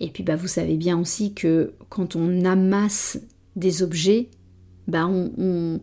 Et 0.00 0.08
puis 0.08 0.22
bah, 0.22 0.36
vous 0.36 0.48
savez 0.48 0.76
bien 0.76 0.98
aussi 0.98 1.32
que 1.32 1.72
quand 1.88 2.16
on 2.16 2.44
amasse 2.44 3.20
des 3.56 3.82
objets, 3.82 4.28
bah, 4.88 5.06
on, 5.06 5.32
on 5.38 5.80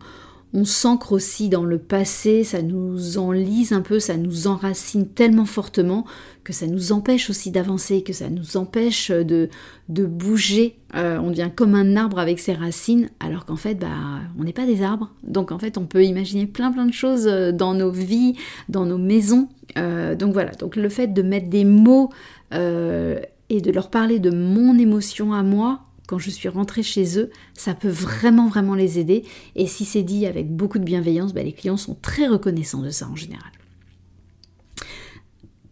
s'ancre 0.66 1.12
aussi 1.12 1.48
dans 1.50 1.64
le 1.64 1.78
passé, 1.78 2.44
ça 2.44 2.62
nous 2.62 3.18
enlise 3.18 3.72
un 3.72 3.82
peu, 3.82 4.00
ça 4.00 4.18
nous 4.18 4.48
enracine 4.48 5.08
tellement 5.08 5.46
fortement 5.46 6.06
que 6.44 6.54
ça 6.54 6.66
nous 6.66 6.92
empêche 6.92 7.30
aussi 7.30 7.52
d'avancer, 7.52 8.02
que 8.02 8.14
ça 8.14 8.30
nous 8.30 8.58
empêche 8.58 9.12
de, 9.12 9.50
de 9.90 10.06
bouger. 10.06 10.80
Euh, 10.96 11.20
on 11.20 11.30
devient 11.30 11.52
comme 11.56 11.76
un 11.76 11.96
arbre 11.96 12.18
avec 12.18 12.40
ses 12.40 12.54
racines, 12.54 13.10
alors 13.20 13.46
qu'en 13.46 13.56
fait, 13.56 13.76
bah, 13.76 14.22
on 14.40 14.44
n'est 14.44 14.54
pas 14.54 14.66
des 14.66 14.82
arbres. 14.82 15.12
Donc 15.24 15.52
en 15.52 15.60
fait, 15.60 15.78
on 15.78 15.86
peut 15.86 16.04
imaginer 16.04 16.48
plein 16.48 16.72
plein 16.72 16.88
de 16.88 16.94
choses 16.94 17.28
euh, 17.28 17.52
dans 17.52 17.76
nos 17.76 17.92
vies, 17.92 18.36
dans 18.68 18.86
nos 18.86 18.98
maisons. 18.98 19.50
Euh, 19.78 20.16
donc 20.16 20.34
voilà, 20.34 20.52
donc 20.52 20.76
le 20.76 20.90
fait 20.90 21.08
de 21.14 21.22
mettre 21.22 21.50
des 21.50 21.66
mots 21.66 22.10
et 22.52 23.62
de 23.62 23.72
leur 23.72 23.92
parler 23.92 24.18
de 24.18 24.32
mon 24.32 24.76
émotion 24.76 25.34
à 25.34 25.44
moi, 25.44 25.82
quand 26.10 26.18
je 26.18 26.32
suis 26.32 26.50
rentrée 26.50 26.82
chez 26.82 27.20
eux, 27.20 27.30
ça 27.54 27.76
peut 27.76 27.88
vraiment 27.88 28.48
vraiment 28.48 28.74
les 28.74 28.98
aider. 28.98 29.26
Et 29.56 29.68
si 29.68 29.86
c'est 29.86 30.02
dit 30.02 30.26
avec 30.26 30.50
beaucoup 30.50 30.80
de 30.80 30.84
bienveillance, 30.84 31.36
bah, 31.36 31.44
les 31.44 31.54
clients 31.54 31.78
sont 31.78 31.96
très 32.02 32.26
reconnaissants 32.26 32.82
de 32.82 32.90
ça 32.90 33.08
en 33.08 33.16
général. 33.16 33.52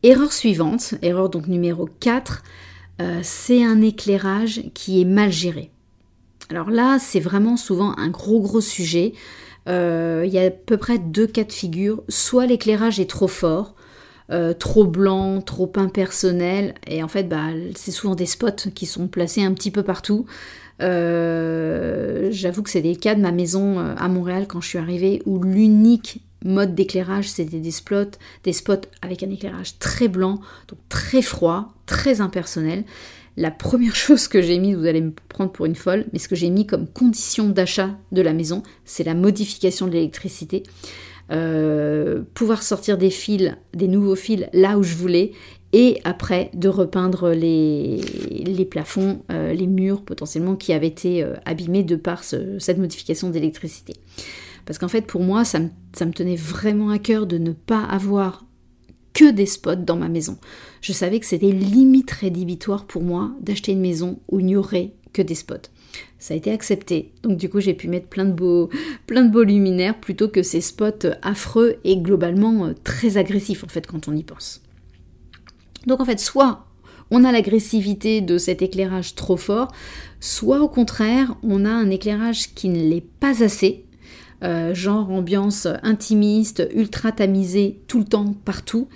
Erreur 0.03 0.31
suivante, 0.31 0.93
erreur 1.01 1.31
donc 1.31 1.47
numéro 1.47 1.89
4, 2.01 2.43
euh, 3.01 3.19
c'est 3.23 3.65
un 3.65 3.81
éclairage 3.81 4.61
qui 4.75 5.01
est 5.01 5.05
mal 5.05 5.31
géré. 5.31 5.71
Alors 6.51 6.69
là, 6.69 6.99
c'est 6.99 7.19
vraiment 7.19 7.57
souvent 7.57 7.97
un 7.97 8.09
gros 8.09 8.39
gros 8.39 8.61
sujet. 8.61 9.13
Euh, 9.67 10.21
il 10.23 10.31
y 10.31 10.37
a 10.37 10.43
à 10.43 10.51
peu 10.51 10.77
près 10.77 10.99
deux 10.99 11.25
cas 11.25 11.45
de 11.45 11.51
figure. 11.51 12.03
Soit 12.09 12.45
l'éclairage 12.45 12.99
est 12.99 13.09
trop 13.09 13.27
fort, 13.27 13.73
euh, 14.29 14.53
trop 14.53 14.85
blanc, 14.85 15.41
trop 15.41 15.71
impersonnel. 15.75 16.73
Et 16.85 17.01
en 17.03 17.07
fait, 17.07 17.23
bah, 17.23 17.47
c'est 17.75 17.91
souvent 17.91 18.15
des 18.15 18.25
spots 18.25 18.71
qui 18.75 18.85
sont 18.85 19.07
placés 19.07 19.43
un 19.43 19.53
petit 19.53 19.71
peu 19.71 19.83
partout. 19.83 20.25
Euh, 20.81 22.29
j'avoue 22.31 22.61
que 22.61 22.69
c'est 22.69 22.81
des 22.81 22.95
cas 22.95 23.15
de 23.15 23.21
ma 23.21 23.31
maison 23.31 23.79
euh, 23.79 23.95
à 23.97 24.07
Montréal 24.09 24.45
quand 24.47 24.61
je 24.61 24.67
suis 24.67 24.77
arrivée 24.77 25.21
où 25.25 25.41
l'unique 25.41 26.21
mode 26.45 26.75
d'éclairage 26.75 27.29
c'était 27.29 27.59
des 27.59 27.71
spots, 27.71 28.17
des 28.43 28.53
spots 28.53 28.85
avec 29.01 29.23
un 29.23 29.29
éclairage 29.31 29.79
très 29.79 30.07
blanc, 30.07 30.39
donc 30.67 30.79
très 30.87 31.23
froid, 31.23 31.73
très 31.87 32.21
impersonnel. 32.21 32.83
La 33.37 33.49
première 33.49 33.95
chose 33.95 34.27
que 34.27 34.41
j'ai 34.41 34.59
mis, 34.59 34.73
vous 34.73 34.85
allez 34.85 35.01
me 35.01 35.13
prendre 35.29 35.51
pour 35.51 35.65
une 35.65 35.75
folle, 35.75 36.05
mais 36.13 36.19
ce 36.19 36.27
que 36.27 36.35
j'ai 36.35 36.49
mis 36.49 36.67
comme 36.67 36.87
condition 36.87 37.49
d'achat 37.49 37.97
de 38.11 38.21
la 38.21 38.33
maison, 38.33 38.61
c'est 38.85 39.03
la 39.03 39.15
modification 39.15 39.87
de 39.87 39.93
l'électricité. 39.93 40.63
Euh, 41.29 42.21
pouvoir 42.33 42.63
sortir 42.63 42.97
des 42.97 43.09
fils, 43.09 43.53
des 43.73 43.89
nouveaux 43.89 44.15
fils 44.15 44.45
là 44.53 44.77
où 44.77 44.83
je 44.83 44.95
voulais, 44.95 45.33
et 45.73 45.99
après 46.05 46.49
de 46.53 46.69
repeindre 46.69 47.31
les, 47.31 47.99
plafonds, 48.69 49.23
euh, 49.31 49.53
les 49.53 49.67
murs 49.67 50.03
potentiellement 50.03 50.55
qui 50.55 50.71
avaient 50.71 50.87
été 50.87 51.23
euh, 51.23 51.33
abîmés 51.43 51.83
de 51.83 51.97
par 51.97 52.23
cette 52.23 52.77
modification 52.77 53.29
d'électricité. 53.29 53.93
Parce 54.65 54.79
qu'en 54.79 54.87
fait 54.87 55.01
pour 55.01 55.21
moi 55.21 55.43
me, 55.59 55.69
ça 55.93 56.05
me 56.05 56.13
tenait 56.13 56.37
vraiment 56.37 56.91
à 56.91 56.99
cœur 56.99 57.27
de 57.27 57.37
ne 57.37 57.51
pas 57.51 57.83
avoir 57.83 58.45
que 59.13 59.29
des 59.29 59.45
spots 59.45 59.75
dans 59.75 59.97
ma 59.97 60.07
maison. 60.07 60.37
Je 60.79 60.93
savais 60.93 61.19
que 61.19 61.25
c'était 61.25 61.51
limite 61.51 62.11
rédhibitoire 62.11 62.85
pour 62.85 63.03
moi 63.03 63.31
d'acheter 63.41 63.73
une 63.73 63.81
maison 63.81 64.19
où 64.29 64.39
il 64.39 64.45
n'y 64.45 64.55
aurait 64.55 64.93
que 65.11 65.21
des 65.21 65.35
spots. 65.35 65.69
Ça 66.19 66.33
a 66.33 66.37
été 66.37 66.51
accepté. 66.51 67.11
Donc 67.23 67.37
du 67.37 67.49
coup, 67.49 67.59
j'ai 67.59 67.73
pu 67.73 67.87
mettre 67.87 68.07
plein 68.07 68.25
de 68.25 68.31
beaux, 68.31 68.69
plein 69.05 69.23
de 69.23 69.31
beaux 69.31 69.43
luminaires 69.43 69.99
plutôt 69.99 70.27
que 70.27 70.41
ces 70.41 70.61
spots 70.61 71.09
affreux 71.21 71.77
et 71.83 71.97
globalement 71.97 72.65
euh, 72.65 72.73
très 72.83 73.17
agressifs 73.17 73.63
en 73.63 73.67
fait 73.67 73.85
quand 73.85 74.07
on 74.07 74.15
y 74.15 74.23
pense. 74.23 74.61
Donc 75.85 76.01
en 76.01 76.05
fait, 76.05 76.19
soit 76.19 76.65
on 77.11 77.23
a 77.23 77.31
l'agressivité 77.31 78.21
de 78.21 78.37
cet 78.37 78.61
éclairage 78.61 79.15
trop 79.15 79.37
fort, 79.37 79.71
soit 80.19 80.61
au 80.61 80.67
contraire, 80.67 81.35
on 81.43 81.65
a 81.65 81.69
un 81.69 81.89
éclairage 81.89 82.53
qui 82.53 82.69
ne 82.69 82.89
l'est 82.89 83.05
pas 83.19 83.43
assez, 83.43 83.85
euh, 84.43 84.73
genre 84.73 85.09
ambiance 85.11 85.67
intimiste, 85.83 86.67
ultra 86.73 87.11
tamisée 87.11 87.79
tout 87.87 87.99
le 87.99 88.05
temps, 88.05 88.33
partout. 88.45 88.87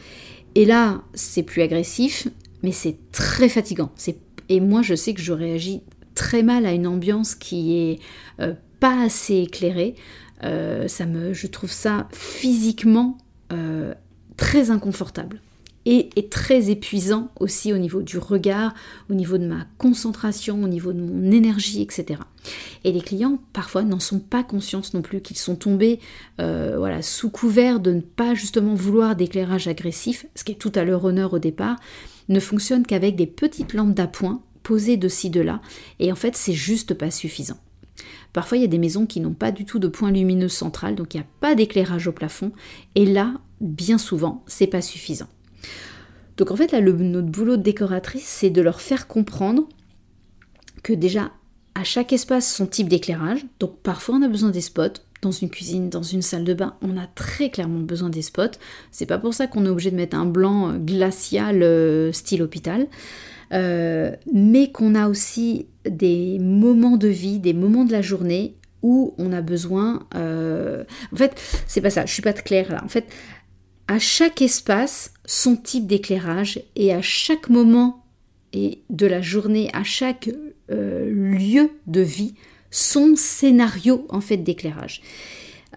Et 0.56 0.66
là, 0.66 1.01
c'est 1.13 1.44
plus 1.44 1.62
agressif, 1.62 2.28
mais 2.63 2.72
c'est 2.72 2.98
très 3.12 3.48
fatigant. 3.48 3.92
Et 4.50 4.60
moi, 4.60 4.82
je 4.82 4.96
sais 4.96 5.13
que 5.13 5.22
je 5.22 5.32
réagis 5.32 5.82
très 6.15 6.44
mal 6.44 6.65
à 6.65 6.74
une 6.74 6.88
ambiance 6.88 7.36
qui 7.36 7.77
est 7.77 8.00
euh, 8.39 8.53
pas 8.80 9.01
assez 9.03 9.36
éclairée. 9.36 9.96
Euh, 10.44 10.88
ça 10.88 11.06
me, 11.06 11.34
je 11.34 11.48
trouve 11.48 11.72
ça 11.72 12.08
physiquement 12.12 13.18
euh, 13.51 13.94
très 14.38 14.72
inconfortable 14.72 15.41
et, 15.86 16.10
très 16.30 16.70
épuisant 16.70 17.30
aussi 17.39 17.74
au 17.74 17.77
niveau 17.80 18.03
du 18.03 18.20
regard, 18.20 18.75
au 19.10 19.15
niveau 19.15 19.39
de 19.39 19.46
ma 19.46 19.65
concentration, 19.80 20.63
au 20.63 20.68
niveau 20.68 20.94
de 20.94 21.01
mon 21.01 21.32
énergie, 21.32 21.82
etc. 21.82 22.22
Et 22.84 22.91
les 22.91 23.01
clients 23.01 23.39
parfois 23.51 23.82
n'en 23.82 24.00
sont 24.00 24.20
pas 24.20 24.44
conscients 24.44 24.82
non 24.94 25.01
plus 25.01 25.22
qu'ils 25.22 25.39
sont 25.39 25.56
tombés 25.56 26.00
voilà, 26.38 27.01
sous 27.01 27.32
couvert 27.32 27.80
de 27.80 27.94
ne 27.94 28.01
pas 28.01 28.36
justement 28.36 28.75
vouloir 28.75 29.15
d'éclairage 29.15 29.68
agressif, 29.68 30.27
ce 30.36 30.44
qui 30.44 30.51
est 30.51 30.56
tout 30.56 30.72
à 30.75 30.84
leur 30.84 31.03
honneur 31.03 31.34
au 31.34 31.39
départ, 31.39 31.77
ne 32.30 32.39
fonctionne 32.39 32.86
qu'avec 32.86 33.15
des 33.15 33.27
petites 33.27 33.74
lampes 33.74 33.96
d'appoint 33.96 34.44
de 34.72 35.08
ci, 35.08 35.30
de 35.30 35.42
là, 35.42 35.62
et 36.00 36.12
en 36.12 36.16
fait 36.16 36.36
c'est 36.36 36.54
juste 36.54 36.94
pas 36.94 37.12
suffisant. 37.12 37.58
Parfois 38.34 38.58
il 38.58 38.62
y 38.62 38.66
a 38.66 38.68
des 38.68 38.78
maisons 38.78 39.06
qui 39.06 39.20
n'ont 39.20 39.34
pas 39.34 39.51
du 39.51 39.66
tout 39.66 39.80
de 39.80 39.88
point 39.88 40.12
lumineux 40.12 40.50
central, 40.50 40.96
donc 40.96 41.13
il 41.13 41.18
n'y 41.18 41.24
a 41.24 41.28
pas 41.40 41.56
d'éclairage 41.56 42.08
au 42.08 42.12
plafond, 42.12 42.51
et 42.96 43.06
là, 43.06 43.36
bien 43.60 43.98
souvent, 43.98 44.44
c'est 44.48 44.68
pas 44.68 44.82
suffisant. 44.82 45.28
Donc 46.38 46.51
en 46.51 46.56
fait 46.56 46.72
là, 46.72 46.80
le, 46.80 46.94
notre 46.94 47.28
boulot 47.28 47.58
de 47.58 47.62
décoratrice, 47.62 48.25
c'est 48.25 48.50
de 48.50 48.62
leur 48.62 48.82
faire 48.82 49.08
comprendre 49.08 49.68
que 50.84 50.94
déjà, 50.94 51.32
à 51.75 51.84
chaque 51.84 52.13
espace 52.13 52.54
son 52.54 52.66
type 52.66 52.90
d'éclairage, 52.90 53.46
donc 53.60 53.78
parfois 53.84 54.16
on 54.16 54.22
a 54.22 54.28
besoin 54.28 54.50
des 54.50 54.62
spots, 54.62 55.01
dans 55.22 55.32
une 55.32 55.50
cuisine, 55.50 55.90
dans 55.90 56.01
une 56.01 56.22
salle 56.22 56.44
de 56.44 56.54
bain, 56.54 56.75
on 56.82 56.98
a 56.98 57.06
très 57.06 57.51
clairement 57.51 57.80
besoin 57.80 58.10
des 58.10 58.24
spots. 58.24 58.58
C'est 58.92 59.06
pas 59.06 59.20
pour 59.20 59.34
ça 59.34 59.46
qu'on 59.46 59.66
est 59.66 59.70
obligé 59.70 59.92
de 59.92 59.96
mettre 59.96 60.18
un 60.18 60.25
blanc 60.25 60.74
glacial 60.78 62.12
style 62.12 62.42
hôpital. 62.42 62.88
Mais 63.51 64.72
qu'on 64.72 64.96
a 64.96 65.08
aussi 65.08 65.67
des 65.86 66.39
moments 66.39 66.98
de 66.98 67.08
vie, 67.08 67.39
des 67.39 67.53
moments 67.53 67.86
de 67.86 67.91
la 67.91 68.01
journée 68.01 68.55
où 68.81 69.13
on 69.17 69.31
a 69.31 69.41
besoin. 69.41 70.08
En 70.13 71.15
fait, 71.15 71.39
c'est 71.67 71.81
pas 71.81 71.89
ça, 71.89 72.05
je 72.05 72.13
suis 72.13 72.22
pas 72.22 72.34
claire 72.34 72.72
là. 72.72 72.81
En 72.84 72.88
fait, 72.88 73.05
à 73.91 74.00
chaque 74.00 74.41
espace, 74.41 75.13
son 75.25 75.58
type 75.58 75.86
d'éclairage 75.86 76.62
et 76.77 76.93
à 76.93 77.01
chaque 77.01 77.50
moment 77.50 78.05
et 78.53 78.84
de 78.89 79.05
la 79.05 79.22
journée, 79.22 79.70
à 79.74 79.84
chaque 79.84 80.29
euh, 80.72 81.12
lieu 81.12 81.72
de 81.88 82.00
vie, 82.00 82.36
son 82.70 83.15
scénario 83.17 84.05
en 84.10 84.22
fait 84.22 84.38
d'éclairage. 84.38 85.01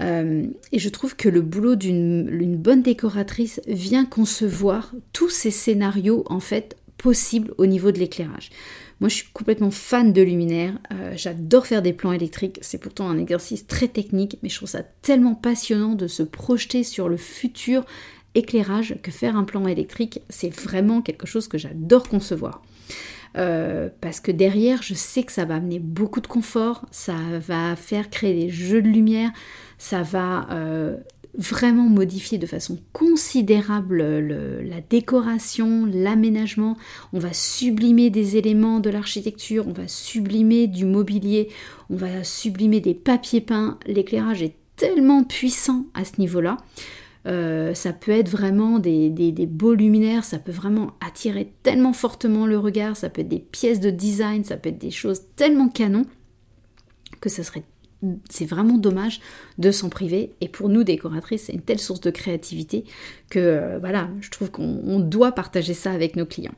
Euh, 0.01 0.47
et 0.71 0.79
je 0.79 0.89
trouve 0.89 1.17
que 1.17 1.29
le 1.29 1.41
boulot 1.41 1.75
d'une 1.75 2.57
bonne 2.57 2.83
décoratrice 2.83 3.61
vient 3.67 4.05
concevoir 4.05 4.93
tous 5.13 5.31
ces 5.31 5.51
scénarios 5.51 6.25
en 6.27 6.41
fait 6.41 6.77
possibles 7.05 7.53
au 7.59 7.67
niveau 7.67 7.93
de 7.93 7.99
l'éclairage. 7.99 8.49
Moi, 8.99 9.11
je 9.11 9.17
suis 9.17 9.29
complètement 9.35 9.71
fan 9.71 10.15
de 10.15 10.23
luminaires. 10.23 10.79
Euh, 10.91 11.13
j'adore 11.17 11.67
faire 11.67 11.83
des 11.83 11.93
plans 11.93 12.13
électriques. 12.13 12.59
C'est 12.63 12.79
pourtant 12.79 13.11
un 13.11 13.19
exercice 13.19 13.67
très 13.67 13.89
technique, 13.89 14.39
mais 14.43 14.49
je 14.49 14.57
trouve 14.57 14.71
ça 14.71 14.83
tellement 15.03 15.35
passionnant 15.35 15.97
de 15.97 16.07
se 16.07 16.23
projeter 16.23 16.83
sur 16.83 17.11
le 17.11 17.19
futur 17.19 17.85
éclairage 18.35 18.97
que 19.03 19.11
faire 19.11 19.37
un 19.37 19.45
plan 19.45 19.67
électrique. 19.67 20.23
C'est 20.31 20.49
vraiment 20.49 21.03
quelque 21.03 21.27
chose 21.27 21.47
que 21.47 21.59
j'adore 21.59 22.09
concevoir. 22.09 22.63
Euh, 23.37 23.91
parce 24.01 24.21
que 24.21 24.33
derrière, 24.33 24.81
je 24.81 24.95
sais 24.95 25.25
que 25.25 25.33
ça 25.33 25.45
va 25.45 25.57
amener 25.57 25.81
beaucoup 25.81 26.23
de 26.23 26.27
confort, 26.27 26.87
ça 26.91 27.17
va 27.39 27.77
faire 27.77 28.09
créer 28.09 28.47
des 28.47 28.49
jeux 28.49 28.81
de 28.81 28.89
lumière, 28.89 29.31
ça 29.77 30.03
va 30.03 30.49
euh, 30.53 30.97
vraiment 31.37 31.89
modifier 31.89 32.39
de 32.39 32.47
façon 32.47 32.79
considérable 32.93 34.03
la 34.03 34.81
décoration, 34.81 35.87
l'aménagement. 35.87 36.77
On 37.13 37.19
va 37.19 37.33
sublimer 37.33 38.11
des 38.11 38.37
éléments 38.37 38.81
de 38.81 38.91
l'architecture, 38.91 39.67
on 39.67 39.73
va 39.73 39.89
sublimer 39.89 40.67
du 40.67 40.85
mobilier, 40.85 41.49
on 41.91 41.97
va 41.97 42.25
sublimer 42.25 42.81
des 42.81 42.95
papiers 42.95 43.41
peints. 43.41 43.79
L'éclairage 43.87 44.43
est 44.43 44.55
tellement 44.77 45.25
puissant 45.25 45.87
à 45.95 46.05
ce 46.05 46.21
niveau-là 46.21 46.59
euh, 47.27 47.73
ça 47.73 47.93
peut 47.93 48.13
être 48.13 48.29
vraiment 48.29 48.79
des, 48.79 49.33
beaux 49.49 49.75
luminaires, 49.75 50.25
ça 50.25 50.39
peut 50.39 50.53
vraiment 50.53 50.93
attirer 51.01 51.53
tellement 51.63 51.95
fortement 51.95 52.47
le 52.47 52.59
regard, 52.59 52.97
ça 52.97 53.09
peut 53.09 53.23
être 53.23 53.29
des 53.29 53.39
pièces 53.39 53.81
de 53.81 53.91
design, 53.91 54.45
ça 54.45 54.57
peut 54.57 54.69
être 54.69 54.79
des 54.79 54.91
choses 54.91 55.23
tellement 55.37 55.69
canon 55.69 56.05
que 57.21 57.31
ça 57.31 57.43
serait 57.43 57.65
c'est 58.31 58.47
vraiment 58.47 58.79
dommage 58.79 59.21
de 59.59 59.71
s'en 59.71 59.89
priver. 59.89 60.33
Et 60.41 60.49
pour 60.49 60.69
nous, 60.69 60.85
décoratrices, 60.85 61.45
c'est 61.45 61.53
une 61.53 61.61
telle 61.61 61.79
source 61.79 62.01
de 62.01 62.11
créativité 62.11 62.85
que 63.31 63.39
euh, 63.39 63.79
voilà, 63.79 64.09
je 64.21 64.31
trouve 64.31 64.51
qu'on 64.51 65.01
doit 65.01 65.33
partager 65.33 65.75
ça 65.75 65.91
avec 65.93 66.17
nos 66.17 66.27
clients. 66.27 66.55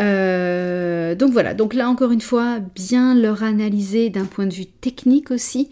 Euh, 0.00 1.14
donc 1.14 1.32
voilà, 1.32 1.54
donc 1.54 1.72
là 1.72 1.88
encore 1.88 2.10
une 2.10 2.20
fois, 2.20 2.58
bien 2.74 3.14
leur 3.14 3.42
analyser 3.44 4.10
d'un 4.10 4.24
point 4.24 4.46
de 4.46 4.54
vue 4.54 4.66
technique 4.66 5.30
aussi. 5.30 5.70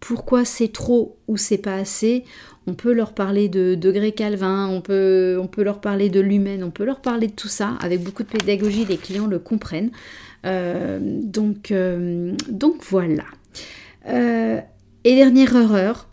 pourquoi 0.00 0.44
c'est 0.44 0.72
trop 0.72 1.16
ou 1.28 1.36
c'est 1.36 1.58
pas 1.58 1.74
assez? 1.74 2.24
On 2.66 2.74
peut 2.74 2.92
leur 2.92 3.14
parler 3.14 3.48
de 3.48 3.74
degré 3.74 4.12
Calvin, 4.12 4.68
on 4.68 4.80
peut, 4.80 5.38
on 5.42 5.46
peut 5.46 5.62
leur 5.62 5.80
parler 5.80 6.08
de 6.08 6.20
l'humaine, 6.20 6.62
on 6.62 6.70
peut 6.70 6.84
leur 6.84 7.00
parler 7.00 7.26
de 7.26 7.32
tout 7.32 7.48
ça. 7.48 7.76
Avec 7.80 8.02
beaucoup 8.02 8.22
de 8.22 8.28
pédagogie, 8.28 8.84
les 8.84 8.96
clients 8.96 9.26
le 9.26 9.38
comprennent. 9.38 9.90
Euh, 10.46 10.98
donc, 11.02 11.72
euh, 11.72 12.34
donc 12.48 12.84
voilà. 12.88 13.24
Euh, 14.06 14.60
et 15.04 15.14
dernière 15.16 15.56
erreur, 15.56 16.08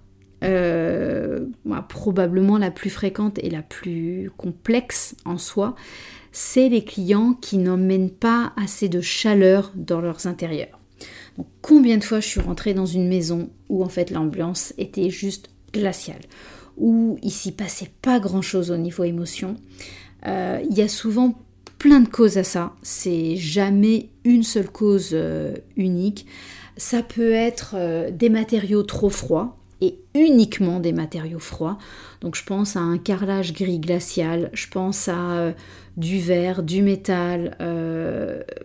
probablement 1.89 2.57
la 2.57 2.71
plus 2.71 2.89
fréquente 2.89 3.39
et 3.39 3.49
la 3.49 3.61
plus 3.61 4.29
complexe 4.37 5.15
en 5.25 5.37
soi, 5.37 5.75
c'est 6.31 6.69
les 6.69 6.83
clients 6.83 7.33
qui 7.33 7.57
n'emmènent 7.57 8.11
pas 8.11 8.53
assez 8.57 8.89
de 8.89 9.01
chaleur 9.01 9.71
dans 9.75 10.01
leurs 10.01 10.27
intérieurs. 10.27 10.79
Combien 11.61 11.97
de 11.97 12.03
fois 12.03 12.19
je 12.19 12.27
suis 12.27 12.39
rentrée 12.39 12.73
dans 12.73 12.85
une 12.85 13.07
maison 13.07 13.49
où 13.69 13.83
en 13.83 13.89
fait 13.89 14.11
l'ambiance 14.11 14.73
était 14.77 15.09
juste 15.09 15.49
glacial, 15.73 16.19
où 16.77 17.17
il 17.21 17.31
s'y 17.31 17.51
passait 17.51 17.91
pas 18.01 18.19
grand-chose 18.19 18.71
au 18.71 18.77
niveau 18.77 19.03
émotion. 19.03 19.55
Euh, 20.25 20.59
il 20.69 20.75
y 20.75 20.81
a 20.81 20.87
souvent 20.87 21.39
plein 21.77 21.99
de 21.99 22.07
causes 22.07 22.37
à 22.37 22.43
ça, 22.43 22.75
c'est 22.81 23.35
jamais 23.35 24.09
une 24.23 24.43
seule 24.43 24.69
cause 24.69 25.11
euh, 25.13 25.53
unique. 25.75 26.25
Ça 26.77 27.03
peut 27.03 27.33
être 27.33 27.75
euh, 27.75 28.11
des 28.11 28.29
matériaux 28.29 28.83
trop 28.83 29.09
froids 29.09 29.57
et 29.81 29.99
uniquement 30.15 30.79
des 30.79 30.93
matériaux 30.93 31.39
froids. 31.39 31.77
Donc 32.21 32.35
je 32.35 32.43
pense 32.43 32.75
à 32.75 32.79
un 32.79 32.97
carrelage 32.97 33.53
gris 33.53 33.79
glacial, 33.79 34.49
je 34.53 34.67
pense 34.67 35.07
à 35.07 35.53
du 35.97 36.19
verre, 36.19 36.63
du 36.63 36.81
métal. 36.81 37.55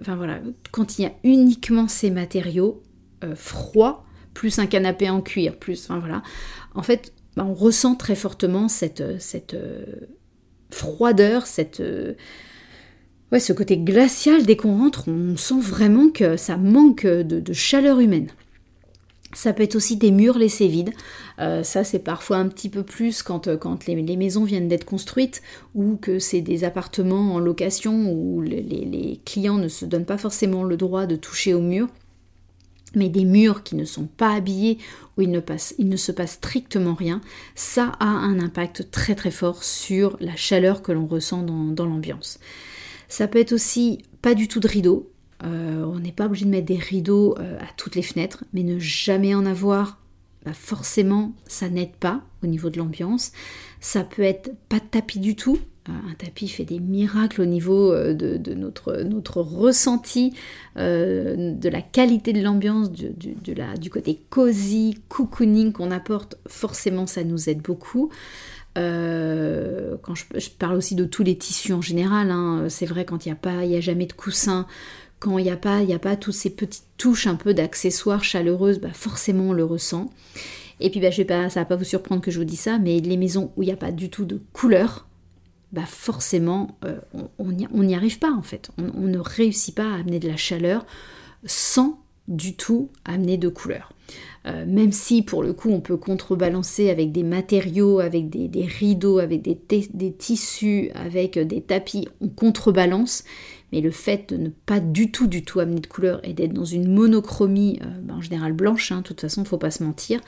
enfin 0.00 0.16
voilà, 0.16 0.38
quand 0.70 0.98
il 0.98 1.02
y 1.02 1.04
a 1.04 1.12
uniquement 1.22 1.86
ces 1.86 2.10
matériaux 2.10 2.82
froids, 3.34 4.06
plus 4.32 4.58
un 4.58 4.66
canapé 4.66 5.10
en 5.10 5.20
cuir, 5.20 5.56
plus, 5.56 5.84
enfin 5.84 5.98
voilà, 5.98 6.22
en 6.74 6.82
fait, 6.82 7.12
bah, 7.36 7.46
on 7.48 7.54
ressent 7.54 7.94
très 7.94 8.14
fortement 8.14 8.68
cette, 8.68 9.00
euh, 9.00 9.84
froideur, 10.70 11.46
cette, 11.46 11.80
euh, 11.80 12.14
ouais, 13.32 13.40
ce 13.40 13.52
côté 13.52 13.78
glacial 13.78 14.44
dès 14.44 14.56
qu'on 14.56 14.78
rentre, 14.78 15.08
on 15.08 15.36
sent 15.36 15.60
vraiment 15.60 16.10
que 16.10 16.36
ça 16.36 16.56
manque 16.56 17.06
de, 17.06 17.52
chaleur 17.52 17.98
humaine. 17.98 18.28
Ça 19.34 19.54
peut 19.54 19.62
être 19.62 19.76
aussi 19.76 19.96
des 19.96 20.10
murs 20.10 20.36
laissés 20.36 20.68
vides. 20.68 20.92
Euh, 21.38 21.62
ça, 21.62 21.84
c'est 21.84 22.00
parfois 22.00 22.36
un 22.36 22.48
petit 22.48 22.68
peu 22.68 22.82
plus 22.82 23.22
quand, 23.22 23.56
quand 23.56 23.86
les, 23.86 24.16
maisons 24.16 24.44
viennent 24.44 24.68
d'être 24.68 24.84
construites 24.84 25.40
ou 25.74 25.96
que 25.96 26.18
c'est 26.18 26.42
des 26.42 26.64
appartements 26.64 27.34
en 27.34 27.38
location 27.38 28.12
où 28.12 28.42
les, 28.42 29.20
clients 29.24 29.56
ne 29.56 29.68
se 29.68 29.86
donnent 29.86 30.04
pas 30.04 30.18
forcément 30.18 30.64
le 30.64 30.76
droit 30.76 31.06
de 31.06 31.16
toucher 31.16 31.54
aux 31.54 31.62
murs 31.62 31.88
mais 32.94 33.08
des 33.08 33.24
murs 33.24 33.62
qui 33.62 33.76
ne 33.76 33.84
sont 33.84 34.06
pas 34.06 34.34
habillés, 34.34 34.78
où 35.16 35.22
il 35.22 35.30
ne 35.30 35.96
se 35.96 36.12
passe 36.12 36.32
strictement 36.32 36.94
rien, 36.94 37.20
ça 37.54 37.92
a 38.00 38.06
un 38.06 38.38
impact 38.40 38.90
très 38.90 39.14
très 39.14 39.30
fort 39.30 39.64
sur 39.64 40.16
la 40.20 40.36
chaleur 40.36 40.82
que 40.82 40.92
l'on 40.92 41.06
ressent 41.06 41.42
dans, 41.42 41.86
l'ambiance. 41.86 42.38
Ça 43.12 43.28
peut 43.28 43.40
être 43.40 43.52
aussi 43.52 43.98
pas 44.22 44.34
du 44.34 44.48
tout 44.48 44.58
de 44.58 44.66
rideaux. 44.66 45.12
Euh, 45.44 45.84
on 45.84 45.98
n'est 45.98 46.12
pas 46.12 46.24
obligé 46.24 46.46
de 46.46 46.50
mettre 46.50 46.64
des 46.64 46.78
rideaux 46.78 47.34
euh, 47.38 47.58
à 47.58 47.66
toutes 47.76 47.94
les 47.94 48.00
fenêtres, 48.00 48.44
mais 48.54 48.62
ne 48.62 48.78
jamais 48.78 49.34
en 49.34 49.44
avoir, 49.44 49.98
bah 50.46 50.54
forcément, 50.54 51.34
ça 51.46 51.68
n'aide 51.68 51.94
pas 51.94 52.22
au 52.42 52.46
niveau 52.46 52.70
de 52.70 52.78
l'ambiance. 52.78 53.32
Ça 53.80 54.02
peut 54.02 54.22
être 54.22 54.52
pas 54.70 54.78
de 54.78 54.86
tapis 54.90 55.18
du 55.18 55.36
tout, 55.36 55.58
euh, 55.90 55.92
un 56.10 56.14
tapis 56.14 56.48
fait 56.48 56.64
des 56.64 56.80
miracles 56.80 57.42
au 57.42 57.44
niveau 57.44 57.92
de, 57.94 58.54
notre, 58.54 59.42
ressenti, 59.42 60.32
de 60.76 61.68
la 61.68 61.82
qualité 61.82 62.32
de 62.32 62.40
l'ambiance, 62.40 62.90
du, 62.90 63.10
du, 63.10 63.90
côté 63.90 64.22
cosy, 64.30 64.96
cocooning 65.10 65.72
qu'on 65.72 65.90
apporte. 65.90 66.38
Forcément, 66.48 67.06
ça 67.06 67.24
nous 67.24 67.50
aide 67.50 67.60
beaucoup. 67.60 68.10
Quand 68.74 70.14
je, 70.14 70.50
parle 70.58 70.76
aussi 70.76 70.94
de 70.94 71.04
tous 71.04 71.22
les 71.22 71.36
tissus 71.36 71.72
en 71.72 71.82
général, 71.82 72.30
hein, 72.30 72.66
c'est 72.68 72.86
vrai 72.86 73.04
quand 73.04 73.24
il 73.24 73.28
n'y 73.28 73.32
a 73.32 73.36
pas, 73.36 73.64
il 73.64 73.74
a 73.74 73.80
jamais 73.80 74.06
de 74.06 74.12
coussin, 74.12 74.66
quand 75.22 75.38
il 75.38 75.44
n'y 75.44 75.50
a 75.50 75.56
pas, 75.56 75.82
il 75.82 75.88
y 75.88 75.94
a 75.94 75.98
pas 75.98 76.16
toutes 76.16 76.34
ces 76.34 76.50
petites 76.50 76.86
touches 76.98 77.26
un 77.26 77.36
peu 77.36 77.54
d'accessoires 77.54 78.24
chaleureuses, 78.24 78.80
bah 78.80 78.92
forcément 78.92 79.50
on 79.50 79.52
le 79.52 79.64
ressent. 79.64 80.10
Et 80.80 80.90
puis 80.90 80.98
bah, 80.98 81.10
je 81.10 81.18
vais 81.18 81.24
pas, 81.24 81.48
ça 81.48 81.60
va 81.60 81.66
pas 81.66 81.76
vous 81.76 81.84
surprendre 81.84 82.20
que 82.20 82.32
je 82.32 82.38
vous 82.38 82.44
dis 82.44 82.56
ça, 82.56 82.78
mais 82.78 82.98
les 82.98 83.16
maisons 83.16 83.52
où 83.56 83.62
il 83.62 83.66
n'y 83.66 83.72
a 83.72 83.76
pas 83.76 83.92
du 83.92 84.10
tout 84.10 84.24
de 84.24 84.40
couleur, 84.52 85.06
bah 85.70 85.86
forcément, 85.86 86.76
euh, 86.84 86.98
on 87.38 87.52
n'y 87.52 87.94
arrive 87.94 88.18
pas 88.18 88.32
en 88.32 88.42
fait. 88.42 88.70
On, 88.78 89.06
ne 89.06 89.18
réussit 89.18 89.74
pas 89.74 89.86
à 89.86 90.00
amener 90.00 90.18
de 90.18 90.28
la 90.28 90.36
chaleur 90.36 90.84
sans 91.46 92.01
du 92.28 92.54
tout 92.54 92.90
amener 93.04 93.36
de 93.36 93.48
couleur. 93.48 93.92
Euh, 94.46 94.64
même 94.66 94.92
si 94.92 95.22
pour 95.22 95.42
le 95.42 95.52
coup 95.52 95.70
on 95.70 95.80
peut 95.80 95.96
contrebalancer 95.96 96.90
avec 96.90 97.12
des 97.12 97.22
matériaux, 97.22 98.00
avec 98.00 98.28
des, 98.28 98.66
rideaux, 98.66 99.18
avec 99.18 99.42
des, 99.42 100.12
tissus, 100.12 100.90
avec 100.94 101.38
des 101.38 101.60
tapis, 101.60 102.08
on 102.20 102.28
contrebalance, 102.28 103.24
mais 103.72 103.80
le 103.80 103.90
fait 103.90 104.30
de 104.30 104.36
ne 104.36 104.48
pas 104.48 104.80
du 104.80 105.10
tout 105.10 105.26
du 105.26 105.44
tout 105.44 105.60
amener 105.60 105.80
de 105.80 105.86
couleur 105.86 106.20
et 106.24 106.32
d'être 106.32 106.52
dans 106.52 106.64
une 106.64 106.92
monochromie, 106.92 107.80
euh, 107.82 108.00
bah, 108.02 108.14
en 108.14 108.20
général 108.20 108.52
blanche, 108.52 108.92
hein, 108.92 108.98
de 108.98 109.02
toute 109.02 109.20
façon 109.20 109.44
faut 109.44 109.58
pas 109.58 109.70
se 109.70 109.82
mentir, 109.82 110.20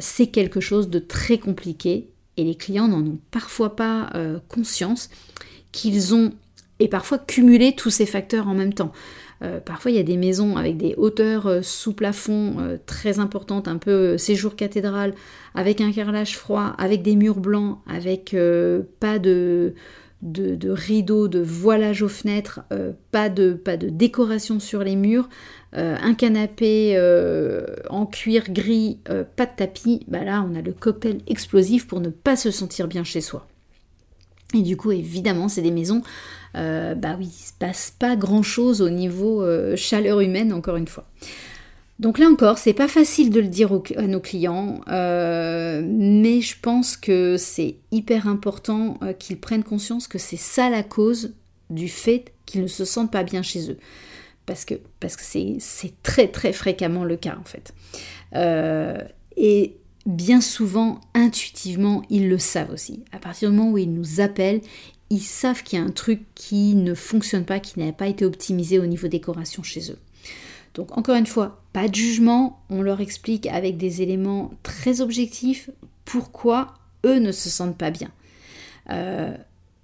c'est 0.00 0.26
quelque 0.28 0.60
chose 0.60 0.90
de 0.90 0.98
très 0.98 1.38
compliqué 1.38 2.08
et 2.38 2.44
les 2.44 2.54
clients 2.54 2.88
n'en 2.88 3.04
ont 3.04 3.18
parfois 3.30 3.76
pas 3.76 4.10
euh, 4.14 4.38
conscience 4.48 5.10
qu'ils 5.72 6.14
ont 6.14 6.32
et 6.78 6.88
parfois 6.88 7.18
cumulé 7.18 7.74
tous 7.74 7.90
ces 7.90 8.06
facteurs 8.06 8.46
en 8.46 8.54
même 8.54 8.72
temps. 8.72 8.92
Euh, 9.42 9.60
parfois, 9.60 9.90
il 9.90 9.96
y 9.96 10.00
a 10.00 10.04
des 10.04 10.16
maisons 10.16 10.56
avec 10.56 10.76
des 10.76 10.94
hauteurs 10.96 11.46
euh, 11.46 11.62
sous 11.62 11.92
plafond 11.92 12.78
très 12.86 13.18
importantes, 13.18 13.68
un 13.68 13.78
peu 13.78 14.18
séjour 14.18 14.56
cathédrale, 14.56 15.14
avec 15.54 15.80
un 15.80 15.92
carrelage 15.92 16.36
froid, 16.36 16.74
avec 16.78 17.02
des 17.02 17.16
murs 17.16 17.40
blancs, 17.40 17.78
avec 17.86 18.36
pas 19.00 19.18
de, 19.18 19.74
de, 20.22 20.70
rideaux, 20.70 21.28
de 21.28 21.40
voilage 21.40 22.02
aux 22.02 22.08
fenêtres, 22.08 22.60
euh, 22.72 22.92
pas, 23.12 23.28
de, 23.28 23.60
de 23.64 23.88
décoration 23.88 24.60
sur 24.60 24.82
les 24.82 24.96
murs, 24.96 25.28
euh, 25.76 25.96
un 26.00 26.14
canapé 26.14 26.94
euh, 26.96 27.64
en 27.90 28.06
cuir 28.06 28.44
gris, 28.50 28.98
pas 29.36 29.46
de 29.46 29.56
tapis, 29.56 30.04
bah 30.08 30.24
là 30.24 30.44
on 30.48 30.54
a 30.54 30.62
le 30.62 30.72
cocktail 30.72 31.18
explosif 31.26 31.86
pour 31.86 32.00
ne 32.00 32.08
pas 32.08 32.36
se 32.36 32.50
sentir 32.50 32.88
bien 32.88 33.04
chez 33.04 33.20
soi. 33.20 33.46
Et 34.54 34.62
du 34.62 34.76
coup, 34.76 34.92
évidemment, 34.92 35.48
c'est 35.48 35.62
des 35.62 35.70
maisons, 35.70 36.02
bah 36.54 37.16
oui, 37.18 37.26
il 37.26 37.46
se 37.46 37.52
passe 37.58 37.94
pas 37.98 38.16
grand 38.16 38.42
chose 38.42 38.80
au 38.80 38.88
niveau 38.88 39.44
chaleur 39.76 40.20
humaine, 40.20 40.52
encore 40.52 40.76
une 40.76 40.88
fois. 40.88 41.06
Donc 41.98 42.18
là 42.18 42.28
encore, 42.28 42.58
c'est 42.58 42.74
pas 42.74 42.86
facile 42.86 43.30
de 43.30 43.40
le 43.40 43.48
dire 43.48 43.72
à 43.96 44.06
nos 44.06 44.20
clients, 44.20 44.80
euh, 44.88 45.82
mais 45.84 46.40
je 46.40 46.54
pense 46.60 46.96
que 46.96 47.36
c'est 47.36 47.76
hyper 47.90 48.28
important 48.28 48.98
euh, 49.02 49.12
qu'ils 49.12 49.40
prennent 49.40 49.64
conscience 49.64 50.06
que 50.06 50.18
c'est 50.18 50.36
ça 50.36 50.70
la 50.70 50.84
cause 50.84 51.34
du 51.70 51.88
fait 51.88 52.32
qu'ils 52.46 52.62
ne 52.62 52.68
se 52.68 52.84
sentent 52.84 53.10
pas 53.10 53.24
bien 53.24 53.42
chez 53.42 53.70
eux. 53.70 53.78
Parce 54.46 54.64
que 54.64 54.74
parce 55.00 55.16
que 55.16 55.22
c'est 55.58 56.02
très 56.02 56.28
très 56.28 56.52
fréquemment 56.52 57.04
le 57.04 57.16
cas 57.16 57.36
en 57.38 57.44
fait. 57.44 57.74
Euh, 58.34 59.02
et 59.36 59.76
bien 60.08 60.40
souvent, 60.40 61.00
intuitivement, 61.14 62.02
ils 62.08 62.28
le 62.28 62.38
savent 62.38 62.72
aussi. 62.72 63.04
À 63.12 63.18
partir 63.18 63.50
du 63.50 63.56
moment 63.56 63.70
où 63.72 63.78
ils 63.78 63.92
nous 63.92 64.20
appellent, 64.20 64.62
ils 65.10 65.22
savent 65.22 65.62
qu'il 65.62 65.78
y 65.78 65.82
a 65.82 65.84
un 65.84 65.90
truc 65.90 66.22
qui 66.34 66.74
ne 66.74 66.94
fonctionne 66.94 67.44
pas, 67.44 67.60
qui 67.60 67.78
n'a 67.78 67.92
pas 67.92 68.08
été 68.08 68.24
optimisé 68.24 68.78
au 68.78 68.86
niveau 68.86 69.06
décoration 69.06 69.62
chez 69.62 69.92
eux. 69.92 69.98
Donc 70.74 70.96
encore 70.96 71.16
une 71.16 71.26
fois, 71.26 71.62
pas 71.72 71.88
de 71.88 71.94
jugement, 71.94 72.64
on 72.70 72.82
leur 72.82 73.00
explique 73.00 73.46
avec 73.46 73.76
des 73.76 74.00
éléments 74.00 74.50
très 74.62 75.02
objectifs 75.02 75.70
pourquoi 76.04 76.74
eux 77.04 77.18
ne 77.18 77.32
se 77.32 77.50
sentent 77.50 77.76
pas 77.76 77.90
bien. 77.90 78.10
Euh, 78.90 79.36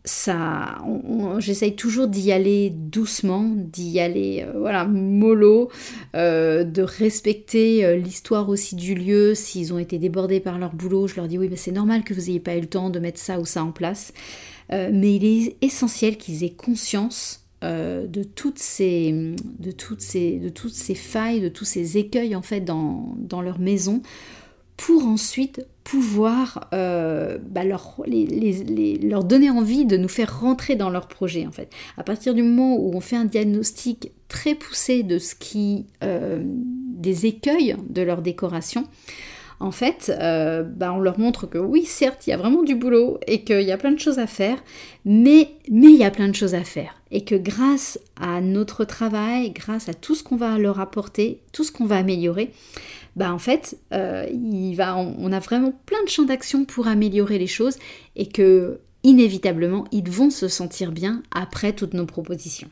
j'essaye 0.05 1.77
toujours 1.77 2.09
d'y 2.09 2.33
aller 2.33 2.71
doucement, 2.71 3.51
d'y 3.55 4.01
aller, 4.01 4.45
euh, 4.47 4.59
voilà, 4.59 4.85
mollo, 4.85 5.71
euh, 6.14 6.64
de 6.64 6.83
respecter 6.83 7.97
l'histoire 7.97 8.49
aussi 8.49 8.77
du 8.77 8.95
lieu. 8.95 9.35
S'ils 9.35 9.73
ont 9.73 9.79
été 9.79 9.99
débordés 9.99 10.40
par 10.40 10.59
leur 10.59 10.75
boulot, 10.75 11.07
je 11.07 11.17
leur 11.17 11.29
dis 11.29 11.38
oui, 11.38 11.49
mais 11.51 11.57
c'est 11.57 11.73
normal 11.73 12.05
que 12.05 12.14
vous 12.14 12.23
n'ayez 12.23 12.40
pas 12.40 12.57
eu 12.57 12.61
le 12.61 12.67
temps 12.67 12.90
de 12.90 12.99
mettre 12.99 13.21
ça 13.21 13.38
ou 13.40 13.45
ça 13.45 13.64
en 13.64 13.73
place. 13.73 14.12
mais 14.71 15.17
il 15.17 15.25
est 15.25 15.57
essentiel 15.62 16.17
qu'ils 16.17 16.45
aient 16.45 16.51
conscience 16.51 17.45
euh, 17.64 18.07
de 18.07 18.23
toutes 18.25 18.59
ces 18.59 19.35
failles, 20.95 21.40
de 21.40 21.49
tous 21.49 21.64
ces 21.64 21.97
écueils 21.97 22.37
en 22.37 22.43
fait 22.43 22.61
dans, 22.61 23.17
leur 23.43 23.59
maison 23.59 24.03
pour 24.76 25.06
ensuite 25.06 25.66
pouvoir 25.84 26.68
euh, 26.72 27.38
bah, 27.40 27.62
leur, 27.62 27.94
donner 29.24 29.50
envie 29.50 29.84
de 29.84 29.96
nous 29.96 30.08
faire 30.08 30.40
rentrer 30.40 30.76
dans 30.76 30.90
leur 30.90 31.06
projet 31.06 31.46
en 31.46 31.52
fait. 31.52 31.70
À 31.96 32.02
partir 32.02 32.34
du 32.34 32.42
moment 32.42 32.76
où 32.76 32.92
on 32.94 33.00
fait 33.00 33.16
un 33.16 33.26
diagnostic 33.26 34.10
très 34.28 34.54
poussé 34.54 35.02
de 35.02 35.18
ce 35.18 35.34
euh, 36.02 36.42
des 36.42 37.26
écueils 37.26 37.76
de 37.88 38.02
leur 38.02 38.22
décoration, 38.22 38.84
en 39.60 39.70
fait, 39.70 40.12
euh, 40.20 40.62
bah, 40.62 40.92
on 40.92 41.00
leur 41.00 41.18
montre 41.18 41.46
que 41.46 41.58
oui, 41.58 41.84
certes, 41.84 42.26
il 42.26 42.30
y 42.30 42.32
a 42.32 42.37
vraiment 42.37 42.62
du 42.62 42.74
boulot 42.74 43.18
et 43.26 43.44
qu'il 43.44 43.62
y 43.62 43.72
a 43.72 43.78
plein 43.78 43.92
de 43.92 44.00
choses 44.00 44.18
à 44.18 44.26
faire, 44.26 44.62
mais 45.04 45.50
il 45.68 45.96
y 45.96 46.04
a 46.04 46.10
plein 46.10 46.28
de 46.28 46.34
choses 46.34 46.54
à 46.54 46.64
faire 46.64 47.00
et 47.10 47.24
que 47.24 47.37
grâce 47.37 47.98
à 48.20 48.40
notre 48.40 48.84
travail, 48.84 49.50
grâce 49.50 49.88
à 49.88 49.94
tout 49.94 50.14
ce 50.16 50.24
qu'on 50.24 50.37
va 50.37 50.58
leur 50.58 50.80
apporter, 50.80 51.40
tout 51.52 51.62
ce 51.62 51.70
qu'on 51.70 51.87
va 51.87 51.96
améliorer, 51.96 52.50
bah 53.16 53.33
en 53.33 53.38
fait, 53.38 53.79
euh, 53.92 54.27
on, 54.33 55.33
a 55.33 55.38
vraiment 55.38 55.72
plein 55.87 56.03
de 56.03 56.09
champs 56.09 56.24
d'action 56.24 56.64
pour 56.64 56.88
améliorer 56.88 57.38
les 57.38 57.46
choses 57.46 57.79
et 58.16 58.27
que 58.27 58.81
inévitablement, 59.05 59.85
ils 59.92 60.11
vont 60.11 60.31
se 60.31 60.48
sentir 60.48 60.90
bien 60.90 61.22
après 61.31 61.72
toutes 61.72 61.94
nos 61.94 62.07
propositions. 62.07 62.70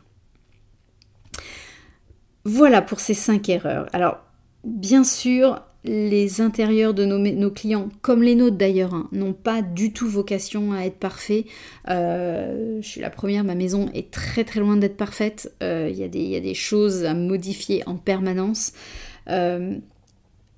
Voilà 2.45 2.83
pour 2.83 2.99
ces 2.99 3.15
cinq 3.15 3.49
erreurs. 3.49 3.87
Alors, 3.93 4.19
bien 4.65 5.05
sûr, 5.05 5.63
les 5.85 6.41
intérieurs 6.41 6.95
de 6.95 7.05
nos, 7.05 7.51
clients, 7.51 7.89
comme 8.01 8.23
les 8.23 8.35
nôtres 8.35 8.57
d'ailleurs, 8.57 8.95
hein, 8.95 9.09
n'ont 9.13 9.33
pas 9.33 9.63
du 9.63 9.93
tout 9.93 10.09
vocation 10.09 10.73
à 10.73 10.87
être 10.87 10.99
parfaits. 10.99 11.45
Euh, 11.89 12.79
je 12.81 12.89
suis 12.89 13.01
la 13.01 13.11
première, 13.11 13.45
ma 13.45 13.55
maison 13.55 13.91
est 13.95 14.11
très 14.11 14.43
très 14.43 14.59
loin 14.59 14.77
d'être 14.77 14.97
parfaite. 14.97 15.53
Euh, 15.63 15.89
il 15.91 15.99
y, 15.99 16.37
a 16.37 16.41
des 16.41 16.55
choses 16.55 17.05
à 17.05 17.15
modifier 17.15 17.87
en 17.87 17.97
permanence. 17.97 18.73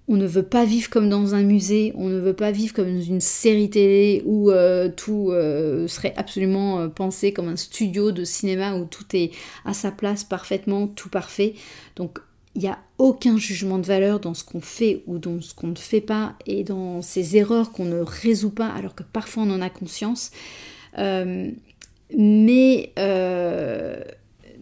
On 0.07 0.17
ne 0.17 0.27
veut 0.27 0.43
pas 0.43 0.65
vivre 0.65 0.91
comme 0.91 1.09
dans 1.09 1.35
un 1.35 1.43
musée, 1.43 1.93
on 1.97 2.09
ne 2.09 2.19
veut 2.19 2.35
pas 2.35 2.51
vivre 2.51 2.75
comme 2.75 2.95
dans 2.95 3.03
une 3.03 3.21
série 3.21 3.71
télé 3.71 4.23
où 4.27 4.51
tout 4.97 5.31
serait 5.89 6.13
absolument 6.17 6.91
pensé 6.91 7.33
comme 7.33 7.49
un 7.49 7.57
studio 7.57 8.13
de 8.13 8.23
cinéma 8.23 8.75
où 8.77 8.85
tout 8.85 9.05
est 9.15 9.31
à 9.65 9.73
sa 9.73 9.91
place 9.91 10.23
parfaitement, 10.23 10.89
tout 10.89 11.09
parfait. 11.09 11.55
Donc 11.97 12.19
il 12.55 12.63
n'y 12.63 12.69
a 12.69 12.79
aucun 12.99 13.37
jugement 13.37 13.79
de 13.79 13.87
valeur 13.87 14.21
dans 14.21 14.35
ce 14.35 14.45
qu'on 14.45 14.61
fait 14.61 15.03
ou 15.07 15.19
dans 15.19 15.41
ce 15.41 15.55
qu'on 15.55 15.69
ne 15.69 15.77
fait 15.77 16.01
pas 16.01 16.37
et 16.47 16.63
dans 16.63 17.03
ces 17.03 17.37
erreurs 17.37 17.73
qu'on 17.73 17.85
ne 17.85 18.01
résout 18.01 18.51
pas 18.51 18.69
alors 18.69 18.95
que 18.95 19.03
parfois 19.03 19.43
on 19.43 19.51
en 19.51 19.61
a 19.61 19.71
conscience. 19.71 20.31
Euh, 20.99 21.51
euh, 22.17 24.05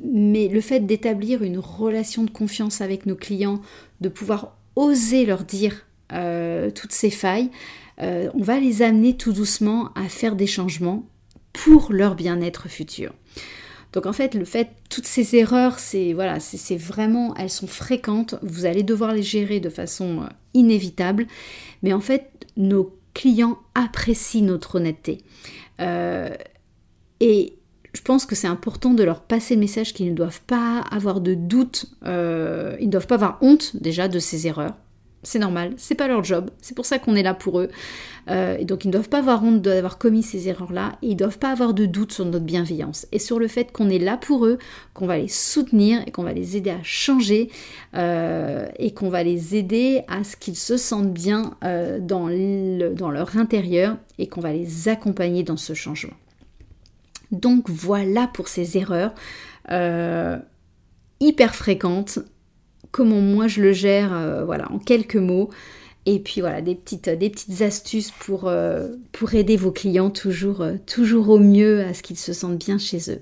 mais 0.04 0.48
le 0.48 0.60
fait 0.60 0.80
d'établir 0.80 1.42
une 1.42 1.58
relation 1.58 2.24
de 2.24 2.30
confiance 2.30 2.80
avec 2.80 3.04
nos 3.04 3.14
clients, 3.14 3.60
de 4.00 4.08
pouvoir 4.08 4.56
oser 4.76 5.26
leur 5.26 5.44
dire 5.44 5.86
euh, 6.12 6.70
toutes 6.70 6.92
ces 6.92 7.10
failles, 7.10 7.50
on 7.98 8.42
va 8.42 8.58
les 8.58 8.82
amener 8.82 9.16
tout 9.16 9.32
doucement 9.32 9.92
à 9.94 10.08
faire 10.08 10.34
des 10.34 10.48
changements 10.48 11.06
pour 11.52 11.92
leur 11.92 12.16
bien-être 12.16 12.68
futur. 12.68 13.12
Donc 13.92 14.06
en 14.06 14.12
fait, 14.12 14.34
le 14.34 14.44
fait, 14.44 14.70
toutes 14.88 15.06
ces 15.06 15.36
erreurs, 15.36 15.78
c'est 15.78 16.12
voilà, 16.14 16.40
c'est 16.40 16.76
vraiment, 16.76 17.34
elles 17.36 17.50
sont 17.50 17.66
fréquentes. 17.66 18.36
Vous 18.42 18.64
allez 18.64 18.82
devoir 18.82 19.12
les 19.12 19.22
gérer 19.22 19.60
de 19.60 19.68
façon 19.68 20.22
euh, 20.22 20.26
inévitable. 20.54 21.26
Mais 21.82 21.92
en 21.92 22.00
fait, 22.00 22.30
nos 22.56 22.96
clients 23.12 23.58
apprécient 23.74 24.46
notre 24.46 24.76
honnêteté. 24.76 25.18
Euh, 25.80 26.30
et 27.20 27.58
je 27.92 28.02
pense 28.02 28.26
que 28.26 28.34
c'est 28.34 28.46
important 28.46 28.94
de 28.94 29.02
leur 29.02 29.20
passer 29.20 29.54
le 29.54 29.60
message 29.60 29.92
qu'ils 29.92 30.10
ne 30.10 30.14
doivent 30.14 30.42
pas 30.42 30.80
avoir 30.90 31.20
de 31.20 31.34
doute, 31.34 31.86
euh, 32.06 32.76
ils 32.80 32.86
ne 32.86 32.92
doivent 32.92 33.06
pas 33.06 33.16
avoir 33.16 33.38
honte 33.42 33.76
déjà 33.76 34.08
de 34.08 34.18
ces 34.18 34.46
erreurs 34.46 34.74
c'est 35.22 35.38
normal, 35.38 35.74
c'est 35.76 35.94
pas 35.94 36.08
leur 36.08 36.24
job, 36.24 36.50
c'est 36.60 36.74
pour 36.74 36.84
ça 36.84 36.98
qu'on 36.98 37.14
est 37.14 37.22
là 37.22 37.34
pour 37.34 37.60
eux. 37.60 37.68
Euh, 38.28 38.56
et 38.58 38.64
donc 38.64 38.84
ils 38.84 38.88
ne 38.88 38.92
doivent 38.92 39.08
pas 39.08 39.18
avoir 39.18 39.42
honte 39.44 39.62
d'avoir 39.62 39.98
commis 39.98 40.22
ces 40.22 40.48
erreurs-là, 40.48 40.96
et 41.02 41.08
ils 41.08 41.12
ne 41.12 41.18
doivent 41.18 41.38
pas 41.38 41.52
avoir 41.52 41.74
de 41.74 41.86
doute 41.86 42.12
sur 42.12 42.24
notre 42.24 42.44
bienveillance 42.44 43.06
et 43.12 43.18
sur 43.18 43.38
le 43.38 43.48
fait 43.48 43.70
qu'on 43.72 43.88
est 43.88 43.98
là 43.98 44.16
pour 44.16 44.46
eux, 44.46 44.58
qu'on 44.94 45.06
va 45.06 45.18
les 45.18 45.28
soutenir 45.28 46.02
et 46.06 46.10
qu'on 46.10 46.24
va 46.24 46.32
les 46.32 46.56
aider 46.56 46.70
à 46.70 46.82
changer 46.82 47.50
euh, 47.94 48.66
et 48.78 48.92
qu'on 48.92 49.10
va 49.10 49.22
les 49.22 49.56
aider 49.56 50.02
à 50.08 50.24
ce 50.24 50.36
qu'ils 50.36 50.56
se 50.56 50.76
sentent 50.76 51.12
bien 51.12 51.52
dans 52.00 52.28
leur 52.28 53.36
intérieur 53.36 53.96
et 54.18 54.26
qu'on 54.26 54.40
va 54.40 54.52
les 54.52 54.88
accompagner 54.88 55.42
dans 55.42 55.56
ce 55.56 55.74
changement. 55.74 56.14
Donc 57.32 57.68
voilà 57.68 58.28
pour 58.28 58.48
ces 58.48 58.78
erreurs 58.78 59.14
hyper 61.20 61.54
fréquentes 61.54 62.18
comment 62.92 63.20
moi 63.20 63.48
je 63.48 63.60
le 63.60 63.72
gère, 63.72 64.12
euh, 64.12 64.44
voilà, 64.44 64.70
en 64.70 64.78
quelques 64.78 65.16
mots. 65.16 65.50
Et 66.04 66.18
puis 66.18 66.40
voilà, 66.40 66.62
des 66.62 66.74
petites, 66.74 67.08
astuces 67.62 68.10
pour, 68.10 68.48
euh, 68.48 68.88
pour 69.12 69.34
aider 69.34 69.56
vos 69.56 69.70
clients 69.70 70.10
toujours, 70.10 70.60
euh, 70.60 70.74
toujours 70.86 71.28
au 71.28 71.38
mieux 71.38 71.80
à 71.82 71.94
ce 71.94 72.02
qu'ils 72.02 72.18
se 72.18 72.32
sentent 72.32 72.58
bien 72.58 72.78
chez 72.78 73.10
eux. 73.10 73.20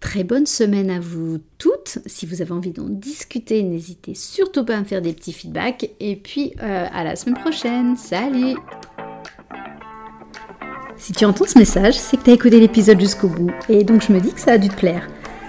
Très 0.00 0.24
bonne 0.24 0.46
semaine 0.46 0.90
à 0.90 1.00
vous 1.00 1.38
toutes. 1.58 1.98
Si 2.06 2.26
vous 2.26 2.42
avez 2.42 2.52
envie 2.52 2.72
d'en 2.72 2.88
discuter, 2.88 3.62
n'hésitez 3.62 4.14
surtout 4.14 4.64
pas 4.64 4.76
à 4.76 4.80
me 4.80 4.84
faire 4.84 5.00
des 5.00 5.14
petits 5.14 5.32
feedbacks. 5.32 5.90
Et 5.98 6.16
puis 6.16 6.52
à 6.58 7.04
la 7.04 7.16
semaine 7.16 7.38
prochaine. 7.38 7.96
Salut 7.96 8.54
Si 11.04 11.12
tu 11.12 11.26
entends 11.26 11.44
ce 11.46 11.58
message, 11.58 11.98
c'est 11.98 12.16
que 12.16 12.22
tu 12.22 12.30
écouté 12.30 12.58
l'épisode 12.58 12.98
jusqu'au 12.98 13.28
bout. 13.28 13.50
Et 13.68 13.84
donc 13.84 14.00
je 14.00 14.10
me 14.10 14.20
dis 14.20 14.32
que 14.32 14.40
ça 14.40 14.52
a 14.52 14.56
dû 14.56 14.70
te 14.70 14.74
plaire. 14.74 15.06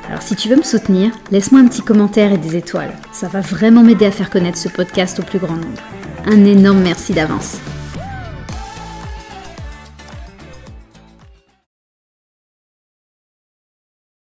Alors 0.09 0.21
si 0.21 0.35
tu 0.35 0.49
veux 0.49 0.57
me 0.57 0.63
soutenir, 0.63 1.13
laisse-moi 1.31 1.61
un 1.61 1.67
petit 1.69 1.81
commentaire 1.81 2.33
et 2.33 2.37
des 2.37 2.57
étoiles. 2.57 2.93
Ça 3.13 3.29
va 3.29 3.39
vraiment 3.39 3.81
m'aider 3.81 4.05
à 4.05 4.11
faire 4.11 4.29
connaître 4.29 4.57
ce 4.57 4.67
podcast 4.67 5.17
au 5.21 5.23
plus 5.23 5.39
grand 5.39 5.55
nombre. 5.55 5.81
Un 6.25 6.43
énorme 6.43 6.81
merci 6.81 7.13
d'avance. 7.13 7.59